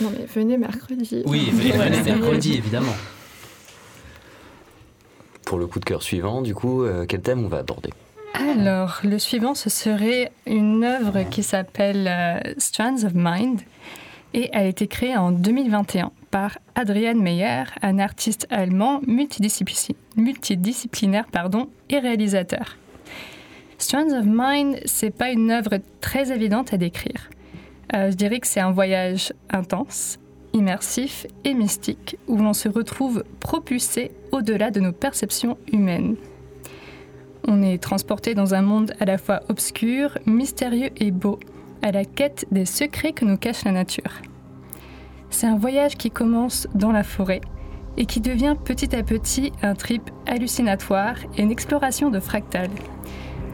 [0.00, 1.22] Non mais venez mercredi.
[1.26, 2.94] Oui, venez mercredi évidemment.
[5.44, 7.90] Pour le coup de cœur suivant, du coup, euh, quel thème on va aborder?
[8.34, 13.60] Alors, le suivant, ce serait une œuvre qui s'appelle euh, Strands of Mind
[14.34, 21.26] et a été créée en 2021 par Adrian Meyer, un artiste allemand multidisciplinaire,
[21.88, 22.76] et réalisateur.
[23.78, 27.30] Strands of Mind, c'est pas une œuvre très évidente à décrire.
[27.94, 30.18] Euh, je dirais que c'est un voyage intense,
[30.52, 36.16] immersif et mystique où l'on se retrouve propulsé au-delà de nos perceptions humaines.
[37.46, 41.38] On est transporté dans un monde à la fois obscur, mystérieux et beau,
[41.82, 44.20] à la quête des secrets que nous cache la nature.
[45.30, 47.40] C'est un voyage qui commence dans la forêt
[47.96, 52.70] et qui devient petit à petit un trip hallucinatoire et une exploration de fractales.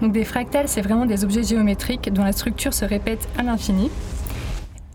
[0.00, 3.90] Donc des fractales, c'est vraiment des objets géométriques dont la structure se répète à l'infini.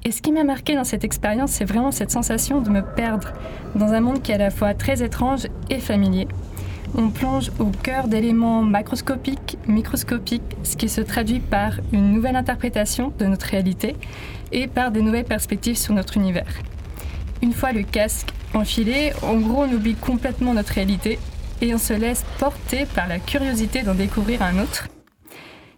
[0.05, 3.33] Et ce qui m'a marqué dans cette expérience, c'est vraiment cette sensation de me perdre
[3.75, 6.27] dans un monde qui est à la fois très étrange et familier.
[6.95, 13.13] On plonge au cœur d'éléments macroscopiques, microscopiques, ce qui se traduit par une nouvelle interprétation
[13.19, 13.95] de notre réalité
[14.51, 16.51] et par des nouvelles perspectives sur notre univers.
[17.41, 21.19] Une fois le casque enfilé, en gros, on oublie complètement notre réalité
[21.61, 24.87] et on se laisse porter par la curiosité d'en découvrir un autre.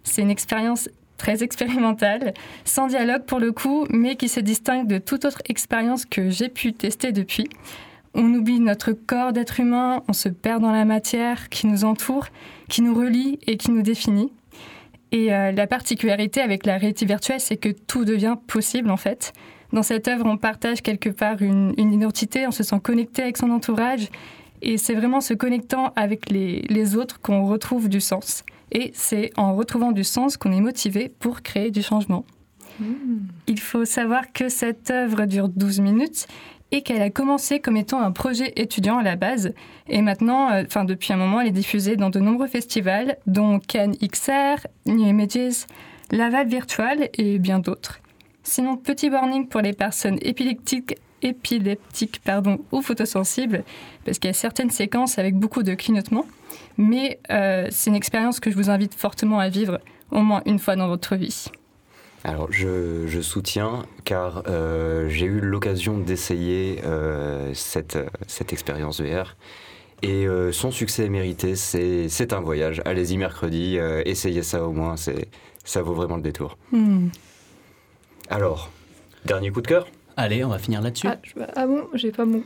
[0.04, 2.32] C'est une expérience très expérimentale,
[2.64, 6.48] sans dialogue pour le coup, mais qui se distingue de toute autre expérience que j'ai
[6.48, 7.48] pu tester depuis.
[8.14, 12.26] On oublie notre corps d'être humain, on se perd dans la matière qui nous entoure,
[12.68, 14.32] qui nous relie et qui nous définit.
[15.12, 19.32] Et euh, la particularité avec la réalité virtuelle, c'est que tout devient possible en fait.
[19.72, 23.38] Dans cette œuvre, on partage quelque part une, une identité, on se sent connecté avec
[23.38, 24.08] son entourage.
[24.60, 28.44] Et c'est vraiment se connectant avec les, les autres qu'on retrouve du sens.
[28.70, 32.24] Et c'est en retrouvant du sens qu'on est motivé pour créer du changement.
[33.46, 36.26] Il faut savoir que cette œuvre dure 12 minutes
[36.72, 39.52] et qu'elle a commencé comme étant un projet étudiant à la base.
[39.88, 43.60] Et maintenant, euh, enfin depuis un moment, elle est diffusée dans de nombreux festivals, dont
[43.60, 45.66] Cannes XR, New Images,
[46.10, 48.00] Laval Virtual et bien d'autres.
[48.42, 53.62] Sinon, petit warning pour les personnes épileptiques, épileptiques pardon, ou photosensibles,
[54.04, 56.26] parce qu'il y a certaines séquences avec beaucoup de clignotements.
[56.78, 59.78] Mais euh, c'est une expérience que je vous invite fortement à vivre
[60.10, 61.50] au moins une fois dans votre vie.
[62.24, 69.36] Alors, je, je soutiens car euh, j'ai eu l'occasion d'essayer euh, cette, cette expérience VR.
[70.02, 72.82] Et euh, son succès est mérité, c'est c'est un voyage.
[72.84, 75.28] Allez-y mercredi, euh, essayez ça au moins, c'est
[75.64, 76.58] ça vaut vraiment le détour.
[76.72, 77.08] Hmm.
[78.28, 78.70] Alors,
[79.24, 79.86] dernier coup de cœur?
[80.16, 81.06] Allez, on va finir là-dessus.
[81.08, 82.42] Ah, je- ah bon, j'ai pas mon.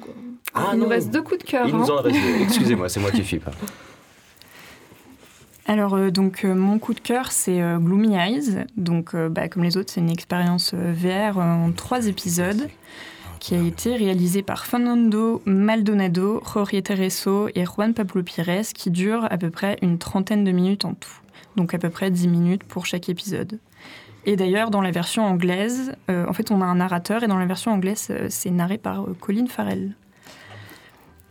[0.55, 0.85] Ah Il non.
[0.85, 1.67] nous reste deux coups de cœur.
[1.67, 1.97] Il nous hein.
[1.99, 2.43] en reste deux.
[2.45, 3.53] Excusez-moi, c'est moi qui suis pas.
[5.69, 8.67] Alors, euh, donc, euh, mon coup de cœur, c'est euh, Gloomy Eyes.
[8.77, 12.69] Donc, bah, comme les autres, c'est une expérience VR en trois épisodes
[13.41, 19.27] qui a été réalisée par Fernando Maldonado, Jorge Tereso et Juan Pablo Pires, qui dure
[19.31, 21.21] à peu près une trentaine de minutes en tout.
[21.57, 23.59] Donc, à peu près 10 minutes pour chaque épisode.
[24.25, 27.47] Et d'ailleurs, dans la version anglaise, en fait, on a un narrateur et dans la
[27.47, 29.95] version anglaise, c'est narré par Colin Farrell.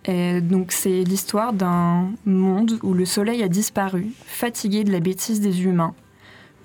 [0.08, 5.64] Donc, c'est l'histoire d'un monde où le soleil a disparu, fatigué de la bêtise des
[5.64, 5.96] humains,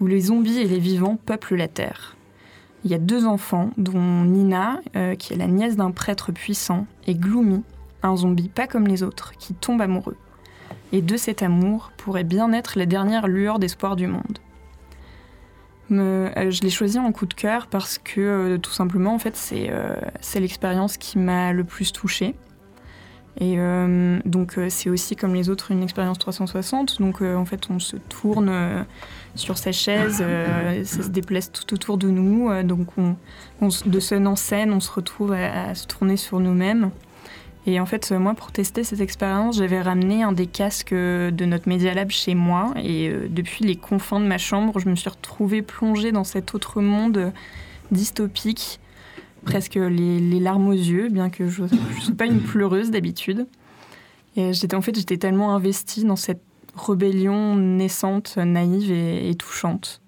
[0.00, 2.16] où les zombies et les vivants peuplent la terre.
[2.84, 6.86] Il y a deux enfants, dont Nina, euh, qui est la nièce d'un prêtre puissant,
[7.06, 7.62] et Gloomy,
[8.02, 10.16] un zombie pas comme les autres, qui tombe amoureux.
[10.92, 14.38] Et de cet amour pourrait bien être la dernière lueur d'espoir du monde.
[15.92, 19.36] Euh, je l'ai choisi en coup de cœur parce que euh, tout simplement, en fait,
[19.36, 22.34] c'est l'expérience qui m'a le plus touchée.
[23.38, 27.00] Et euh, donc, euh, c'est aussi comme les autres une expérience 360.
[27.00, 28.52] Donc, euh, en fait, on se tourne
[29.36, 30.24] sur sa chaise,
[30.84, 32.50] ça se déplace tout autour de nous.
[32.62, 32.88] donc,
[33.86, 36.90] de scène en scène, on se retrouve à, à se tourner sur nous-mêmes.
[37.66, 41.68] Et en fait, moi, pour tester cette expérience, j'avais ramené un des casques de notre
[41.68, 42.72] Media Lab chez moi.
[42.82, 46.80] Et depuis les confins de ma chambre, je me suis retrouvée plongée dans cet autre
[46.80, 47.32] monde
[47.92, 48.80] dystopique,
[49.44, 53.46] presque les, larmes aux yeux, bien que je ne suis pas une pleureuse d'habitude.
[54.36, 56.42] Et j'étais en fait, j'étais tellement investie dans cette
[56.76, 60.00] rébellion naissante, naïve et, touchante.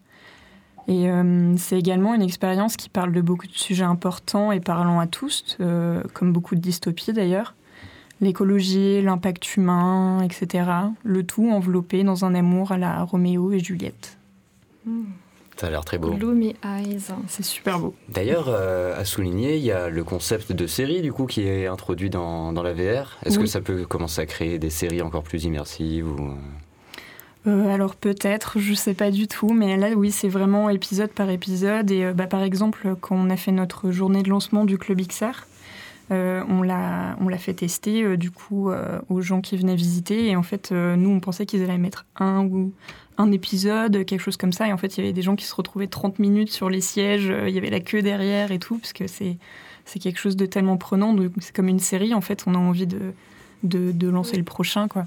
[0.89, 5.01] Et euh, c'est également une expérience qui parle de beaucoup de sujets importants et parlant
[5.01, 7.55] à tous, euh, comme beaucoup de dystopies d'ailleurs.
[8.21, 10.71] L'écologie, l'impact humain, etc.
[11.03, 14.17] Le tout enveloppé dans un amour à la Roméo et Juliette.
[15.63, 16.11] Ça a l'air très beau.
[16.11, 16.99] Gloomy Eyes.
[17.29, 17.95] C'est super beau.
[18.09, 21.69] D'ailleurs, euh, à souligner, il y a le concept de série du coup qui est
[21.69, 23.17] introduit dans, dans la VR.
[23.25, 23.45] Est-ce Oui.
[23.45, 26.31] que ça peut commencer à créer des séries encore plus immersives ou...
[27.47, 31.31] Euh, alors peut-être, je sais pas du tout, mais là oui, c'est vraiment épisode par
[31.31, 31.93] épisode.
[31.93, 35.01] Et euh, bah, par exemple, quand on a fait notre journée de lancement du Club
[35.01, 35.47] XR,
[36.11, 39.77] euh, on l'a on l'a fait tester euh, du coup euh, aux gens qui venaient
[39.77, 40.27] visiter.
[40.29, 42.73] Et en fait, euh, nous, on pensait qu'ils allaient mettre un ou
[43.19, 44.67] un épisode, quelque chose comme ça.
[44.69, 46.81] Et en fait, il y avait des gens qui se retrouvaient 30 minutes sur les
[46.81, 49.37] sièges, euh, il y avait la queue derrière et tout, parce que c'est
[49.85, 51.13] c'est quelque chose de tellement prenant.
[51.13, 53.13] Donc, C'est comme une série, en fait, on a envie de,
[53.65, 55.07] de, de lancer le prochain, quoi.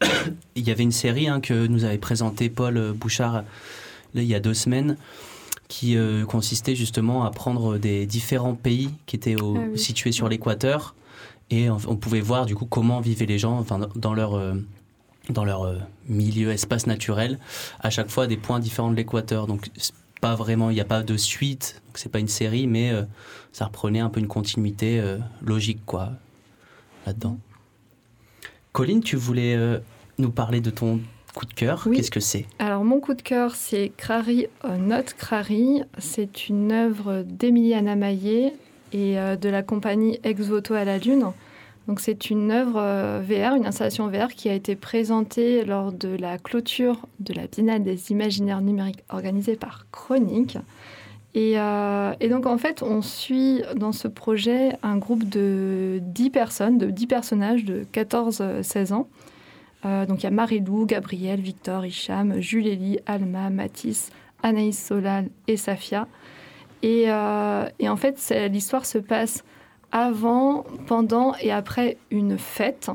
[0.56, 3.42] Il y avait une série hein, que nous avait présenté Paul Bouchard
[4.14, 4.96] là, il y a deux semaines
[5.68, 9.78] qui euh, consistait justement à prendre des différents pays qui étaient au- Ah oui.
[9.78, 10.94] situés sur l'équateur
[11.50, 14.54] et on, on pouvait voir du coup comment vivaient les gens enfin, dans leur, euh,
[15.28, 15.76] dans leur euh,
[16.08, 17.38] milieu, espace naturel,
[17.80, 19.46] à chaque fois des points différents de l'équateur.
[19.46, 19.68] Donc
[20.20, 23.02] pas vraiment, il n'y a pas de suite, c'est pas une série, mais euh,
[23.52, 26.12] ça reprenait un peu une continuité euh, logique quoi
[27.06, 27.38] là-dedans.
[28.72, 29.78] Colline, tu voulais euh,
[30.18, 31.00] nous parler de ton
[31.34, 31.84] coup de cœur.
[31.86, 31.96] Oui.
[31.96, 32.46] Qu'est-ce que c'est?
[32.58, 35.82] Alors, mon coup de cœur, c'est Crary euh, Not Crary.
[35.98, 38.54] C'est une œuvre d'Emiliana Maillet
[38.92, 41.26] et de la compagnie Ex Voto à la Lune.
[41.88, 46.08] Donc, c'est une œuvre euh, VR, une installation VR qui a été présentée lors de
[46.08, 50.58] la clôture de la Biennale des imaginaires numériques organisée par Chronique.
[51.34, 56.76] Et, euh, donc, en fait, on suit dans ce projet un groupe de 10 personnes,
[56.76, 59.08] de 10 personnages de 14-16 ans.
[59.86, 64.10] Euh, donc il y a Marie-Lou, Gabriel, Victor, Hicham, Jules-Élie, Alma, Mathis,
[64.42, 66.06] Anaïs Solal et Safia.
[66.82, 69.42] Et, en fait, l'histoire se passe
[69.92, 72.90] avant, pendant et après une fête.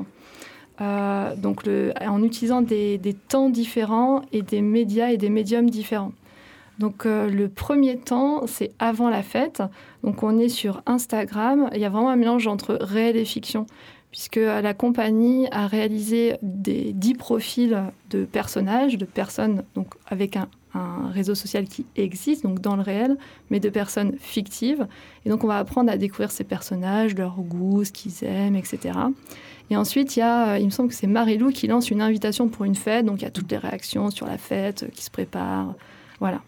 [0.80, 1.62] Euh, donc
[2.00, 6.12] en utilisant des, temps différents et des médias et des médiums différents.
[6.80, 9.62] Donc euh, le premier temps, c'est avant la fête.
[10.02, 11.70] Donc on est sur Instagram.
[11.72, 13.66] Il y a vraiment un mélange entre réel et fiction
[14.10, 20.46] puisque la compagnie a réalisé des dix profils de personnages, de personnes donc avec un,
[20.74, 23.16] un réseau social qui existe, donc dans le réel,
[23.50, 24.86] mais de personnes fictives.
[25.24, 28.92] Et donc on va apprendre à découvrir ces personnages, leurs goûts, ce qu'ils aiment, etc.
[29.70, 32.02] Et ensuite, il y a, euh, il me semble que c'est Marie-Lou qui lance une
[32.02, 34.88] invitation pour une fête, donc il y a toutes les réactions sur la fête euh,
[34.92, 35.74] qui se préparent.
[36.20, 36.42] Voilà.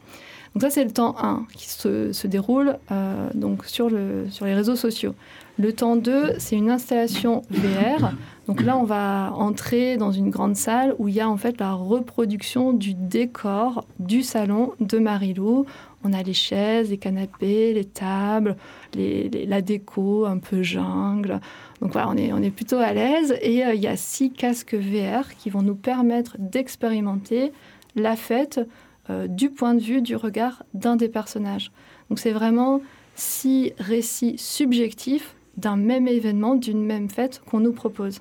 [0.54, 4.46] Donc ça, c'est le temps 1 qui se, se déroule euh, donc sur, le, sur
[4.46, 5.14] les réseaux sociaux.
[5.58, 8.12] Le temps 2, c'est une installation VR.
[8.46, 11.58] Donc là, on va entrer dans une grande salle où il y a en fait
[11.58, 15.66] la reproduction du décor du salon de Marilou.
[16.04, 18.56] On a les chaises, les canapés, les tables,
[18.94, 21.40] les- les- la déco un peu jungle.
[21.80, 23.34] Donc voilà, on est, on est plutôt à l'aise.
[23.42, 27.50] Et euh, il y a six casques VR qui vont nous permettre d'expérimenter
[27.96, 28.60] la fête
[29.10, 31.72] euh, du point de vue du regard d'un des personnages.
[32.10, 32.80] Donc c'est vraiment
[33.16, 38.20] six récits subjectifs d'un même événement, d'une même fête qu'on nous propose.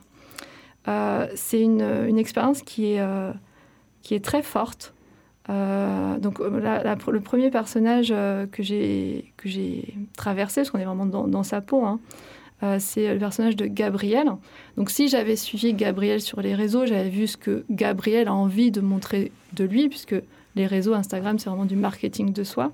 [0.88, 3.32] Euh, c'est une, expérience qui est, euh,
[4.02, 4.94] qui est très forte.
[5.50, 11.44] Euh, donc le premier personnage que j'ai que j'ai traversé, parce qu'on est vraiment dans,
[11.44, 12.00] sa peau, hein,
[12.80, 14.32] c'est le personnage de Gabriel.
[14.78, 18.72] Donc si j'avais suivi Gabriel sur les réseaux, j'avais vu ce que Gabriel a envie
[18.72, 20.16] de montrer de lui, puisque
[20.56, 22.72] les réseaux, Instagram, c'est vraiment du marketing de soi.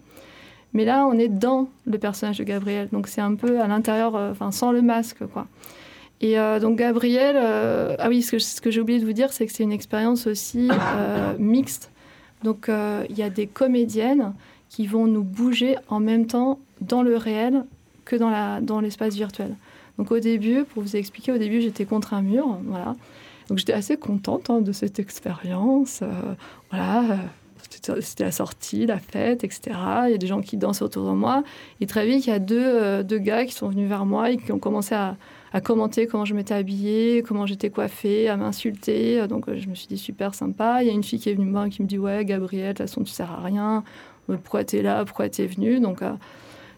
[0.73, 4.15] Mais là, on est dans le personnage de Gabriel, donc c'est un peu à l'intérieur,
[4.15, 5.47] enfin sans le masque, quoi.
[6.21, 9.45] Et euh, donc Gabriel, euh, ah oui, ce que, j'ai oublié de vous dire, c'est
[9.45, 10.69] que c'est une expérience aussi
[11.39, 11.91] mixte.
[12.43, 14.33] Donc il y a des comédiennes
[14.69, 17.65] qui vont nous bouger en même temps dans le réel
[18.05, 19.55] que dans, l'espace virtuel.
[19.97, 22.95] Donc au début, pour vous expliquer, au début j'étais contre un mur, voilà.
[23.49, 26.01] Donc j'étais assez contente hein, de cette expérience.
[26.71, 27.17] voilà,
[28.01, 29.61] c'était la sortie, la fête, etc.
[30.05, 31.43] Il y a des gens qui dansent autour de moi.
[31.79, 34.37] Et très vite, il y a euh, deux gars qui sont venus vers moi et
[34.37, 35.15] qui ont commencé à,
[35.53, 39.27] à commenter comment je m'étais habillée, comment j'étais coiffée, à m'insulter.
[39.27, 40.81] Donc euh, je me suis dit super sympa.
[40.81, 42.73] Il y a une fille qui est venue me voir qui me dit Ouais, Gabrielle,
[42.73, 43.83] de toute façon, tu sers à rien.
[44.29, 45.03] Euh, pourquoi tu es là?
[45.05, 45.79] Pourquoi tu es venue?
[45.79, 46.01] Donc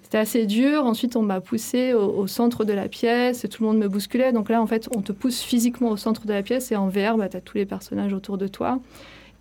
[0.01, 0.85] c'était assez dur.
[0.85, 3.45] Ensuite, on m'a poussé au, centre de la pièce.
[3.49, 4.31] Tout le monde me bousculait.
[4.31, 6.87] Donc là, en fait, on te pousse physiquement au centre de la pièce et en
[6.87, 8.79] VR, bah, tu as tous les personnages autour de toi.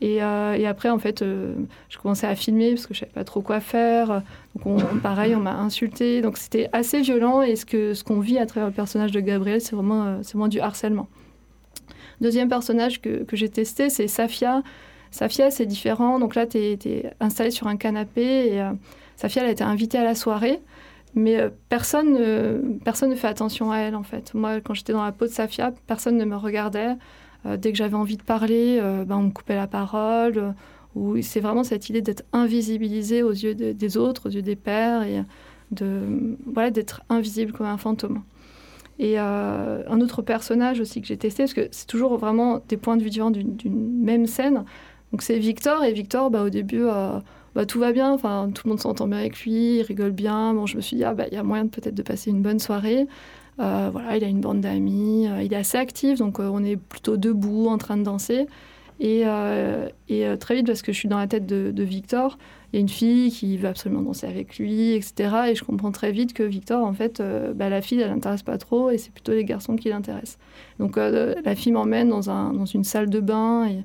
[0.03, 1.55] Euh, et, après, en fait, euh,
[1.88, 4.22] je commençais à filmer parce que je savais pas trop quoi faire.
[4.64, 6.22] Donc, pareil, on m'a insulté.
[6.22, 7.42] Donc, c'était assez violent.
[7.42, 10.16] Et ce qu'on ce qu'on vit à travers le personnage de Gabriel, c'est vraiment, euh,
[10.22, 11.09] vraiment du harcèlement.
[12.20, 14.62] Deuxième personnage que, que j'ai testé, c'est Safia.
[15.11, 16.18] Safia, c'est différent.
[16.18, 18.62] Donc là, tu es, installé sur un canapé et
[19.16, 20.61] Safia, elle a été invitée à la soirée.
[21.14, 21.38] Mais
[21.68, 24.32] personne, personne ne fait attention à elle, en fait.
[24.34, 26.96] Moi, quand j'étais dans la peau de Safia, personne ne me regardait.
[27.47, 30.55] Euh, dès que j'avais envie de parler, euh, ben, on me coupait la parole.
[30.97, 35.05] Euh, c'est vraiment cette idée d'être invisibilisé aux yeux des autres, aux yeux des pères,
[35.70, 38.22] de voilà, d'être invisible comme un fantôme.
[38.99, 42.99] Et un autre personnage aussi que j'ai testé, parce que c'est toujours vraiment des points
[42.99, 44.64] de vue différents d'une même scène.
[45.12, 46.84] Donc c'est Victor, et Victor, bah, au début,
[47.55, 50.53] bah, tout va bien, enfin, tout le monde s'entend bien avec lui, il rigole bien.
[50.53, 52.43] Bon, je me suis dit, ah, bah, il y a moyen peut-être de passer une
[52.43, 53.07] bonne soirée.
[53.61, 56.64] Euh, voilà, il a une bande d'amis, euh, il est assez actif, donc euh, on
[56.64, 58.46] est plutôt debout en train de danser.
[59.00, 59.24] Et,
[60.38, 62.38] très vite, parce que je suis dans la tête de, Victor,
[62.72, 65.50] il y a une fille qui veut absolument danser avec lui, etc.
[65.50, 67.20] Et je comprends très vite que Victor, en fait,
[67.57, 70.38] bah, la fille, elle l'intéresse pas trop et c'est plutôt les garçons qui l'intéressent.
[70.78, 73.82] Donc la fille m'emmène dans, une salle de bain et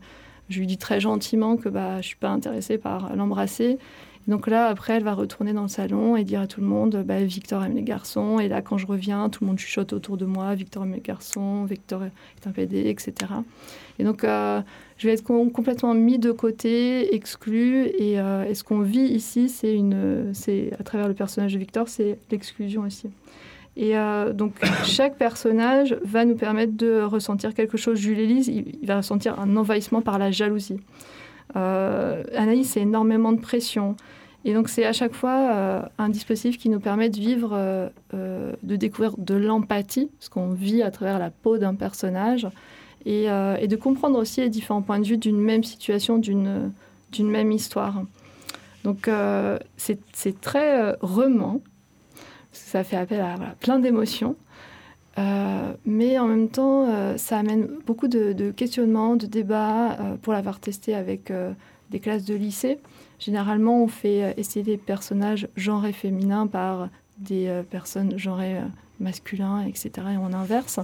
[0.49, 3.79] je lui dis très gentiment que bah, je suis pas intéressée par l'embrasser.
[4.27, 7.01] Donc là, après, elle va retourner dans le salon et dire à tout le monde
[7.05, 8.39] bah, Victor aime les garçons.
[8.39, 10.99] Et là, quand je reviens, tout le monde chuchote autour de moi Victor aime les
[10.99, 13.13] garçons, Victor est un PD, etc.
[13.99, 14.61] Et donc, euh,
[14.97, 17.85] je vais être complètement mis de côté, exclu.
[17.97, 21.59] Et, euh, et ce qu'on vit ici, c'est une, c'est à travers le personnage de
[21.59, 23.09] Victor, c'est l'exclusion aussi.
[23.77, 24.53] Et euh, donc,
[24.83, 27.97] chaque personnage va nous permettre de ressentir quelque chose.
[27.97, 30.81] Jules Élise, il, il va ressentir un envahissement par la jalousie.
[31.55, 33.95] Anaïs, c'est énormément de pression.
[34.47, 37.89] Et donc c'est à chaque fois euh, un dispositif qui nous permet de vivre, euh,
[38.13, 42.47] euh, de découvrir de l'empathie, ce qu'on vit à travers la peau d'un personnage,
[43.05, 46.71] et, de comprendre aussi les différents points de vue d'une même situation, d'une
[47.19, 48.03] même histoire.
[48.85, 49.09] Donc
[49.77, 51.61] c'est très remant,
[52.51, 54.35] ça fait appel à plein d'émotions.
[55.85, 61.31] mais en même temps, ça amène beaucoup de questionnements, de débats pour l'avoir testé avec
[61.89, 62.77] des classes de lycée.
[63.19, 68.65] Généralement, on fait euh, essayer des personnages genrés féminins par des euh, personnes genrées euh,
[68.99, 69.89] masculins, etc.
[70.13, 70.79] Et on inverse.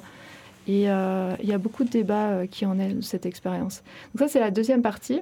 [0.65, 3.83] Et il y a beaucoup de débats qui en est de cette expérience.
[4.15, 5.19] Donc ça, c'est la deuxième partie.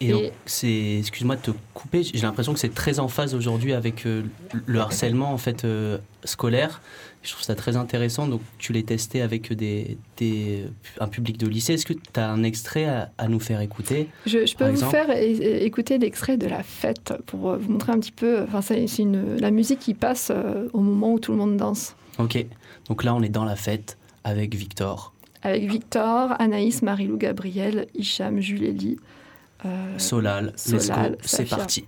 [0.00, 4.04] Et, c'est, excuse-moi de te couper, j'ai l'impression que c'est très en phase aujourd'hui avec
[4.04, 5.66] le harcèlement en fait
[6.24, 6.80] scolaire.
[7.24, 8.28] Je trouve ça très intéressant.
[8.28, 10.66] Donc, tu l'as testé avec des, des,
[11.00, 11.72] un public de lycée.
[11.72, 15.96] Est-ce que tu as un extrait à, nous faire écouter Je, peux vous faire écouter
[15.96, 18.42] l'extrait de la fête pour euh, vous montrer un petit peu.
[18.42, 21.96] Enfin, c'est une, la musique qui passe euh, au moment où tout le monde danse.
[22.18, 22.44] Ok.
[22.88, 25.14] Donc là, on est dans la fête avec Victor.
[25.42, 28.98] Avec Victor, Anaïs, Marilou, Gabriel, Hicham, Julélie.
[29.64, 31.86] Euh, Solal, Solal c'est parti.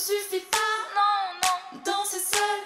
[0.00, 0.58] suffit pas,
[0.96, 1.82] non, non.
[1.84, 2.60] Danser seul,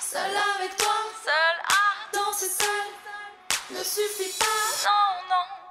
[0.00, 2.88] seul avec toi, seul à danser seul,
[3.70, 4.44] ne suffit pas,
[4.84, 5.65] non, non.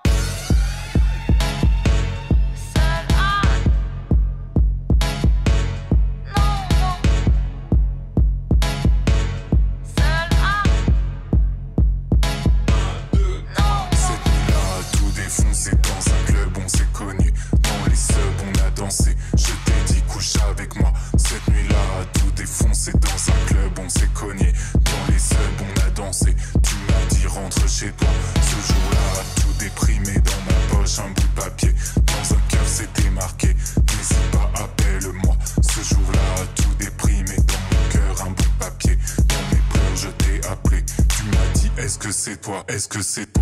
[18.88, 20.94] Je t'ai dit couche avec moi.
[21.18, 24.54] Cette nuit-là, tout défoncé dans un club, on s'est cogné.
[24.76, 26.36] Dans les subs, on a dansé.
[26.62, 28.08] Tu m'as dit rentre chez toi.
[28.44, 31.74] Ce jour-là, tout déprimé dans ma poche, un bout de papier.
[32.06, 33.48] Dans un cœur, c'était marqué.
[33.48, 35.36] N'hésite pas, appelle-moi.
[35.62, 38.98] Ce jour-là, tout déprimé dans mon cœur, un bout de papier.
[39.28, 40.84] Dans mes pleurs, je t'ai appelé.
[41.10, 42.64] Tu m'as dit est-ce que c'est toi?
[42.68, 43.35] Est-ce que c'est toi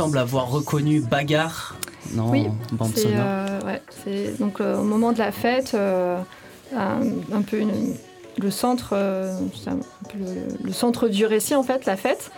[0.00, 1.76] semble avoir reconnu Bagarre
[2.14, 3.16] dans Oui, bande c'est sonore.
[3.20, 6.18] euh, ouais, donc euh, au moment de la fête, euh,
[6.76, 7.00] un,
[7.32, 7.94] un peu une-
[8.40, 8.94] le centre,
[9.62, 9.76] c'est un
[10.08, 12.30] peu le, le centre du récit en fait, la fête.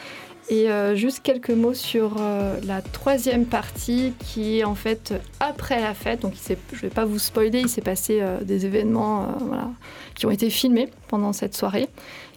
[0.49, 2.17] Et juste quelques mots sur
[2.65, 6.23] la troisième partie qui est en fait après la fête.
[6.23, 9.71] Donc il je ne vais pas vous spoiler, il s'est passé des événements voilà,
[10.17, 11.89] qui ont été filmés pendant cette soirée,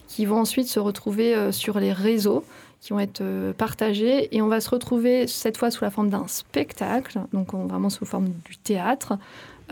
[0.06, 2.44] qui vont ensuite se retrouver sur les réseaux
[2.80, 6.08] qui vont être euh, partagés et on va se retrouver cette fois sous la forme
[6.10, 9.18] d'un spectacle, donc on- vraiment sous forme du théâtre.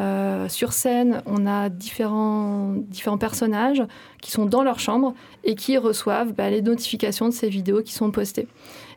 [0.01, 3.83] Euh, sur scène, on a différents, différents personnages
[4.21, 7.93] qui sont dans leur chambre et qui reçoivent bah, les notifications de ces vidéos qui
[7.93, 8.49] sont postées.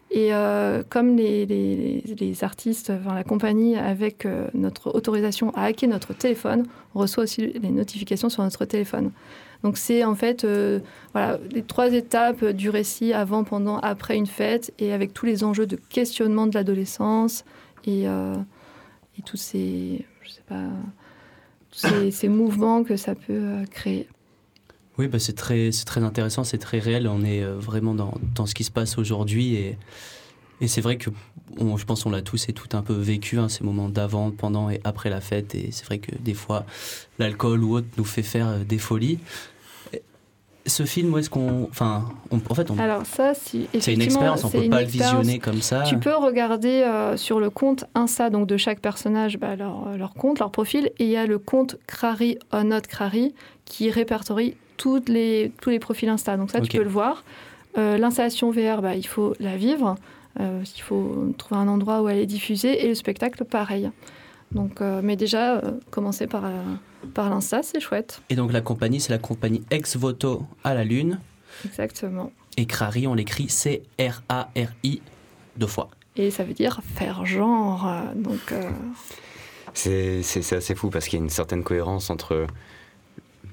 [0.09, 6.13] Et euh, comme les, les- les artistes, la compagnie, avec notre autorisation à hacker notre
[6.13, 9.11] téléphone, on reçoit aussi les notifications sur notre téléphone.
[9.63, 10.79] Donc c'est en fait euh,
[11.13, 15.43] voilà, les trois étapes du récit avant, pendant, après une fête, et avec tous les
[15.43, 17.43] enjeux de questionnement de l'adolescence
[17.85, 18.35] et, euh,
[19.17, 20.67] et tous ces, je sais pas,
[21.71, 24.07] tous ces, ces mouvements que ça peut euh, créer.
[24.97, 27.07] Oui, bah c'est très, très intéressant, c'est très réel.
[27.07, 29.77] On est vraiment dans, dans ce qui se passe aujourd'hui et,
[30.59, 31.11] et c'est vrai que
[31.59, 34.31] on- je pense qu'on l'a tous et tout un peu vécu, hein, ces moments d'avant,
[34.31, 35.55] pendant et après la fête.
[35.55, 36.65] Et c'est vrai que des fois,
[37.19, 39.19] l'alcool ou autre nous fait faire euh, des folies.
[40.65, 41.63] Ce film, où est-ce qu'on.
[41.69, 44.81] Enfin, on- en fait, on- Alors ça, si c'est une expérience, on c'est peut pas
[44.81, 45.83] le visionner comme ça.
[45.83, 50.13] Tu peux regarder euh, sur le compte Insta donc de chaque personnage bah, leur, leur
[50.13, 53.33] compte, leur profil, et il y a le compte Crary or Not Crary
[53.63, 56.35] qui répertorie toutes les, tous les profils Insta.
[56.35, 57.23] Donc ça, tu peux le voir.
[57.77, 59.95] Euh, L'installation VR, bah, il faut la vivre.
[60.39, 62.83] Euh, il faut trouver un endroit où elle est diffusée.
[62.85, 63.89] Et le spectacle, pareil.
[64.51, 66.51] Donc, euh, mais déjà, euh, commencer par, euh,
[67.13, 68.21] par l'Insta, c'est chouette.
[68.29, 71.19] Et donc la compagnie, c'est la compagnie Ex Voto à la Lune.
[71.65, 72.31] Exactement.
[72.55, 75.01] Et Crary, on l'écrit C-R-A-R-I
[75.57, 75.89] deux fois.
[76.15, 77.89] Et ça veut dire faire genre.
[78.15, 78.69] Donc, euh,
[79.73, 82.47] C'est c'est- c'est assez fou parce qu'il y a une certaine cohérence entre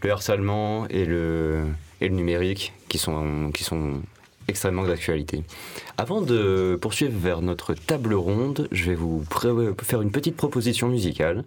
[0.03, 1.65] le harcèlement et le,
[2.01, 4.01] et le numérique qui sont, qui sont
[4.49, 5.43] extrêmement d'actualité.
[5.97, 9.25] Avant de poursuivre vers notre table ronde, je vais vous
[9.83, 11.45] faire une petite proposition musicale.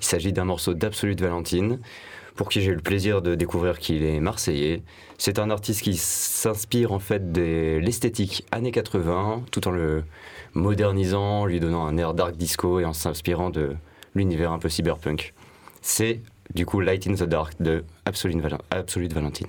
[0.00, 1.78] Il s'agit d'un morceau d'Absolute Valentine,
[2.36, 4.82] pour qui j'ai eu le plaisir de découvrir qu'il est marseillais.
[5.18, 10.04] C'est un artiste qui s'inspire en fait de l'esthétique années 80, tout en le
[10.54, 13.74] modernisant, lui donnant un air dark disco et en s'inspirant de
[14.14, 15.34] l'univers un peu cyberpunk.
[15.80, 16.20] C'est
[16.54, 19.48] du coup Light in the Dark de Absolute Valentine.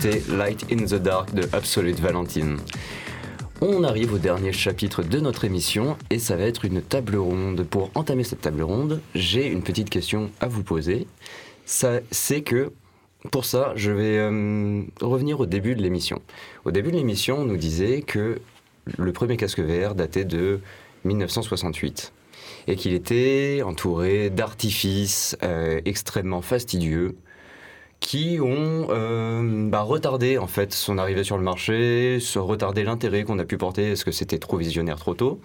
[0.00, 2.58] C'était Light in the Dark de Absolute Valentine.
[3.60, 7.64] On arrive au dernier chapitre de notre émission et ça va être une table ronde.
[7.64, 11.06] Pour entamer cette table ronde, j'ai une petite question à vous poser.
[11.66, 12.72] C'est que
[13.30, 16.22] pour ça, je vais euh, revenir au début de l'émission.
[16.64, 18.40] Au début de l'émission, on nous disait que
[18.96, 20.60] le premier casque VR datait de
[21.04, 22.12] 1968
[22.68, 27.16] et qu'il était entouré d'artifices euh, extrêmement fastidieux
[28.00, 33.38] qui ont euh, bah, retardé en fait son arrivée sur le marché, retardé l'intérêt qu'on
[33.38, 35.40] a pu porter, est-ce que c'était trop visionnaire trop tôt.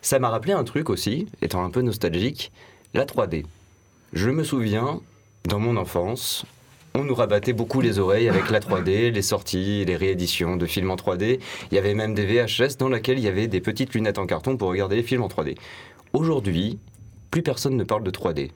[0.00, 2.52] Ça m'a rappelé un truc aussi, étant un peu nostalgique,
[2.94, 3.44] la 3D.
[4.12, 5.00] Je me souviens,
[5.44, 6.44] dans mon enfance,
[6.94, 10.90] on nous rabattait beaucoup les oreilles avec la 3D, les sorties, les rééditions de films
[10.90, 11.40] en 3D.
[11.70, 14.26] Il y avait même des VHS dans lesquels il y avait des petites lunettes en
[14.26, 15.56] carton pour regarder les films en 3D.
[16.12, 16.78] Aujourd'hui,
[17.30, 18.50] plus personne ne parle de 3D.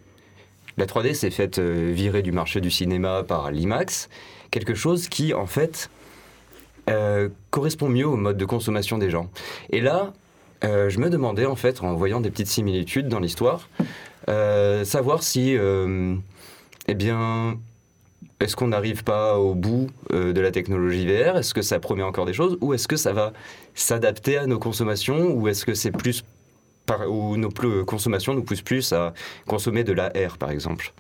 [0.79, 4.11] La 3D s'est faite euh, virer du marché du cinéma par l'IMAX,
[4.51, 5.89] quelque chose qui, en fait,
[6.91, 9.31] euh, correspond mieux au mode de consommation des gens.
[9.71, 10.13] Et là,
[10.65, 13.71] euh, je me demandais, en fait, en voyant des petites similitudes dans l'histoire,
[14.85, 15.57] savoir si,
[16.89, 17.59] eh bien,
[18.41, 22.27] est-ce qu'on n'arrive pas au bout de la technologie VR Est-ce que ça promet encore
[22.27, 22.59] des choses?
[22.61, 23.33] Ou est-ce que ça va
[23.75, 25.33] s'adapter à nos consommations?
[25.33, 26.25] Ou est-ce que c'est plus
[26.87, 29.13] par, ou nos plus- consommations nous poussent plus à
[29.47, 30.93] consommer de la R, par exemple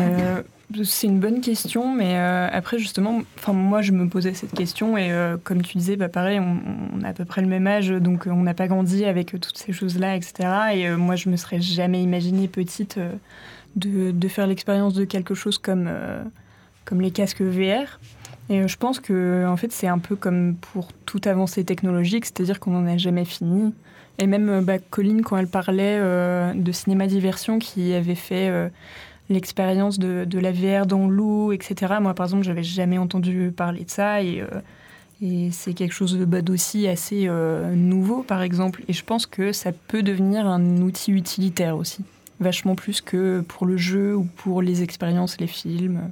[0.00, 0.42] Euh,
[0.82, 5.12] c'est une bonne question, mais euh, après justement, moi je me posais cette question et
[5.12, 8.26] euh, comme tu disais, bah pareil, on, a à peu près le même âge, donc
[8.26, 10.32] euh, on n'a pas grandi avec euh, toutes ces choses-là, etc.
[10.74, 13.12] Et euh, moi je me serais jamais imaginé petite euh,
[13.76, 16.22] de, de faire l'expérience de quelque chose comme euh,
[16.84, 18.00] comme les casques VR.
[18.50, 22.26] Et euh, je pense que en fait c'est un peu comme pour toute avancée technologique,
[22.26, 23.72] c'est-à-dire qu'on n'en a jamais fini.
[24.18, 28.70] Et même euh, bah, Colline quand elle parlait euh, de cinéma diversion qui avait fait
[29.30, 31.94] l'expérience de, la VR dans l'eau, etc.
[32.00, 34.42] Moi, par exemple, j'avais jamais entendu parler de ça et,
[35.52, 37.30] c'est quelque chose bah, d'aussi assez
[37.74, 38.82] nouveau, par exemple.
[38.88, 42.04] Et je pense que ça peut devenir un outil utilitaire aussi,
[42.40, 46.10] vachement plus que pour le jeu ou pour les expériences, les films.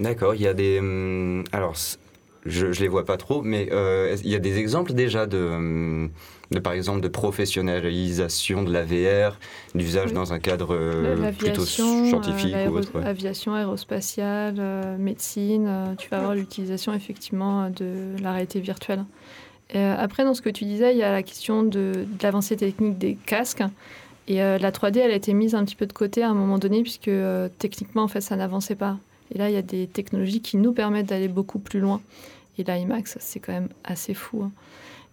[0.00, 0.78] D'accord, il y a des.
[0.78, 1.74] hum, alors,
[2.46, 5.38] je, je les vois pas trop, mais euh, il y a des exemples déjà de,
[5.38, 6.10] hum,
[6.50, 9.38] de, par exemple, de professionnalisation de la VR,
[9.74, 10.14] d'usage Oui.
[10.14, 12.98] dans un cadre euh, plutôt scientifique euh, ou autre.
[12.98, 13.06] ouais.
[13.06, 19.04] aviation, aérospatiale, médecine, tu vas avoir l'utilisation effectivement de la réalité virtuelle.
[19.70, 22.56] Et, après, dans ce que tu disais, il y a la question de, de l'avancée
[22.56, 23.62] technique des casques.
[24.28, 26.58] Et la 3D, elle a été mise un petit peu de côté à un moment
[26.58, 27.10] donné, puisque
[27.58, 28.98] techniquement, en fait, ça n'avançait pas.
[29.34, 32.00] Et là, il y a des technologies qui nous permettent d'aller beaucoup plus loin.
[32.58, 34.42] Et l'IMAX, c'est quand même assez fou.
[34.44, 34.52] hein.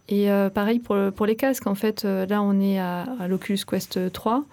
[0.10, 3.06] Et euh, pareil pour, le- pour les casques, en fait, euh, là, on est à,
[3.20, 4.44] à l'Oculus Quest 3.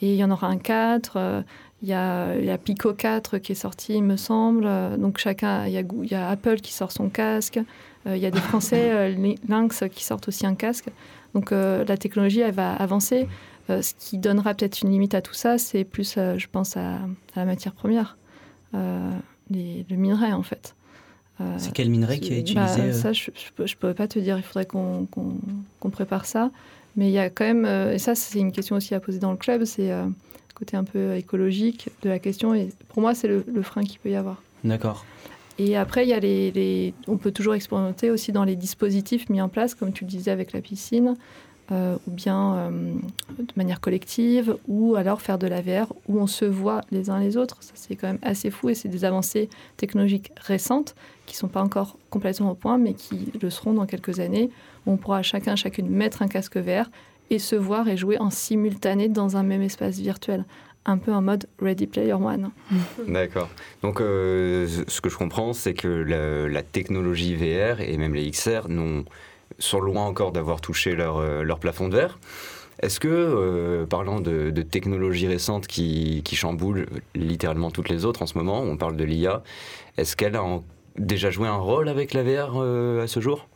[0.00, 1.16] Et il y en aura un 4.
[1.16, 1.42] euh,
[1.82, 4.64] Il y, a, il y a Pico 4 qui est sorti, il me semble.
[4.66, 7.58] Euh, Donc chacun, il y a, Goo- il y a Apple qui sort son casque.
[8.06, 10.86] Euh, Il y a des Français, euh, Lynx, qui sortent aussi un casque.
[11.34, 13.26] Donc euh, la technologie, elle va avancer.
[13.70, 16.76] Euh, ce qui donnera peut-être une limite à tout ça, c'est plus, euh, je pense,
[16.76, 17.00] à, à
[17.36, 18.17] la matière première, Euh,
[18.72, 20.74] les- le minerai en fait.
[21.40, 24.18] Euh, C'est quel minerai qui est bah, utilisé euh Ça, je ne pourrais pas te
[24.18, 24.36] dire.
[24.36, 25.06] Il faudrait qu'on
[25.90, 26.50] prépare ça.
[26.96, 29.20] Mais il y a quand même, euh, et ça, c'est une question aussi à poser
[29.20, 32.54] dans le club, c'est euh, le côté un peu écologique de la question.
[32.54, 34.42] Et pour moi, c'est le, le frein qu'il peut y avoir.
[34.64, 35.04] D'accord.
[35.60, 39.28] Et après, il y a les, les- on peut toujours expérimenter aussi dans les dispositifs
[39.28, 41.14] mis en place, comme tu le disais avec la piscine,
[41.70, 42.70] euh, ou bien euh,
[43.38, 47.20] de manière collective, ou alors faire de la VR où on se voit les uns
[47.20, 47.58] les autres.
[47.60, 50.94] Ça, c'est quand même assez fou et c'est des avancées technologiques récentes
[51.26, 54.50] qui sont pas encore complètement au point, mais qui le seront dans quelques années,
[54.86, 56.88] où on pourra chacun, chacune mettre un casque VR
[57.30, 60.44] et se voir et jouer en simultané dans un même espace virtuel.
[60.86, 62.48] Un peu en mode Ready Player One.
[63.08, 63.50] D'accord.
[63.82, 68.30] Donc, euh, ce que je comprends, c'est que la, la technologie VR et même les
[68.30, 69.04] XR n'ont-
[69.58, 72.18] sont loin encore d'avoir touché leur, euh, leur plafond de verre.
[72.80, 78.26] Est-ce que, euh, parlant de, technologies récentes qui, qui chamboulent littéralement toutes les autres en
[78.26, 79.42] ce moment, on parle de l'IA,
[79.96, 80.44] est-ce qu'elle a
[80.96, 83.48] déjà joué un rôle avec la VR euh, à ce jour?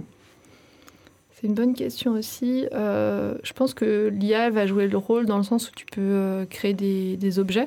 [1.30, 2.66] C'est une bonne question aussi.
[2.72, 6.72] Je pense que l'IA va jouer le rôle dans le sens où tu peux créer
[6.72, 7.66] des, des objets,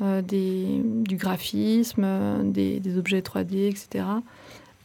[0.00, 2.06] des, du graphisme,
[2.44, 4.04] des, des objets 3D, etc.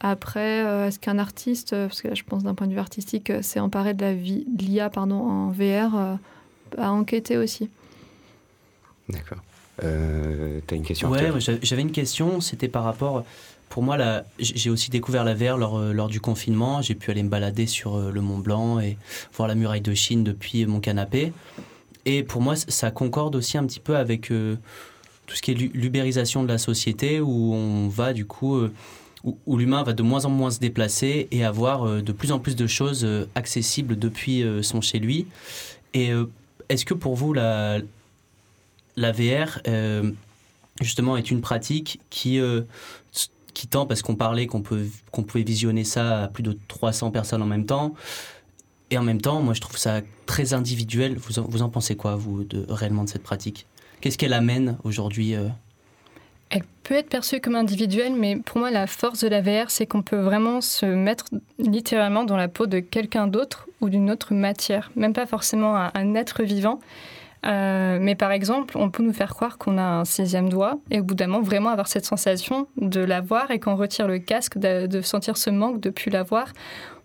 [0.00, 2.78] Après, euh, est-ce qu'un artiste, euh, parce que là je pense d'un point de vue
[2.78, 6.14] artistique, euh, s'est emparé de la vie- de l'IA pardon, en VR, euh,
[6.78, 7.68] a enquêté aussi.
[9.08, 9.38] D'accord.
[9.82, 13.24] Euh, T'as une question Ouais, ouais, j'avais une question, c'était par rapport.
[13.68, 13.96] Pour moi,
[14.38, 16.82] j'ai aussi découvert la VR lors, lors du confinement.
[16.82, 18.96] J'ai pu aller me balader sur le Mont Blanc et
[19.36, 21.32] voir la muraille de Chine depuis mon canapé.
[22.04, 24.56] Et pour moi, ça concorde aussi un petit peu avec euh,
[25.26, 28.72] tout ce qui est lu- l'ubérisation de la société où on va du coup euh,
[29.24, 32.38] où, l'humain va de moins en moins se déplacer et avoir euh, de plus en
[32.38, 35.26] plus de choses euh, accessibles depuis euh, son chez lui.
[35.92, 36.12] Et
[36.68, 37.80] est-ce que pour vous la
[38.96, 39.58] la VR
[40.80, 42.38] justement est une pratique qui
[43.54, 47.10] qui tend parce qu'on parlait qu'on peut qu'on pouvait visionner ça à plus de 300
[47.10, 47.96] personnes en même temps
[48.92, 51.16] et en même temps moi je trouve ça très individuel.
[51.16, 53.66] Vous en, vous en pensez quoi vous de réellement de cette pratique?
[54.00, 55.34] Qu'est-ce qu'elle amène aujourd'hui
[56.50, 59.86] Elle peut être perçue comme individuelle, mais pour moi, la force de la VR, c'est
[59.86, 61.26] qu'on peut vraiment se mettre
[61.58, 65.90] littéralement dans la peau de quelqu'un d'autre ou d'une autre matière, même pas forcément un,
[65.94, 66.80] un être vivant.
[67.46, 71.00] Euh, mais par exemple, on peut nous faire croire qu'on a un sixième doigt et
[71.00, 74.18] au bout d'un moment vraiment avoir cette sensation de l'avoir et quand on retire le
[74.18, 76.52] casque, de, sentir ce manque de plus l'avoir.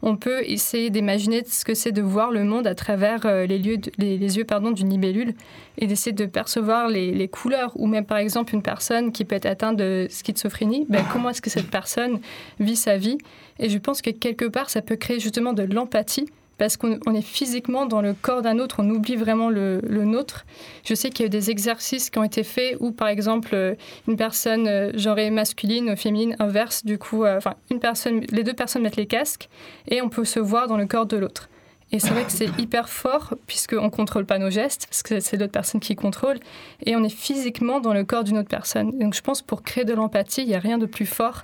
[0.01, 3.57] On peut essayer d'imaginer ce que c'est de voir le monde à travers euh, les,
[3.57, 5.33] yeux d'une libellule
[5.77, 9.35] et d'essayer de percevoir les, les couleurs ou même par exemple une personne qui peut
[9.35, 12.19] être atteinte de schizophrénie, ben, comment est-ce que cette personne
[12.59, 13.17] vit sa vie?
[13.57, 16.27] Et je pense que quelque part ça peut créer justement de l'empathie
[16.57, 20.05] parce qu'on on est physiquement dans le corps d'un autre, on oublie vraiment le, le
[20.05, 20.45] nôtre.
[20.83, 23.49] Je sais qu'il y a eu des exercices qui ont été faits où, par exemple,
[23.53, 23.75] euh,
[24.07, 28.43] une personne euh, genrée masculine ou féminine inverse, du coup, euh, enfin, une personne, les
[28.43, 29.49] deux personnes mettent les casques
[29.87, 31.49] et on peut se voir dans le corps de l'autre.
[31.91, 35.19] Et c'est vrai que c'est hyper fort puisqu'on ne contrôle pas nos gestes, parce que
[35.19, 36.39] c'est l'autre personne qui contrôle,
[36.85, 38.97] et on est physiquement dans le corps d'une autre personne.
[38.97, 41.43] Donc je pense pour créer de l'empathie, il n'y a rien de plus fort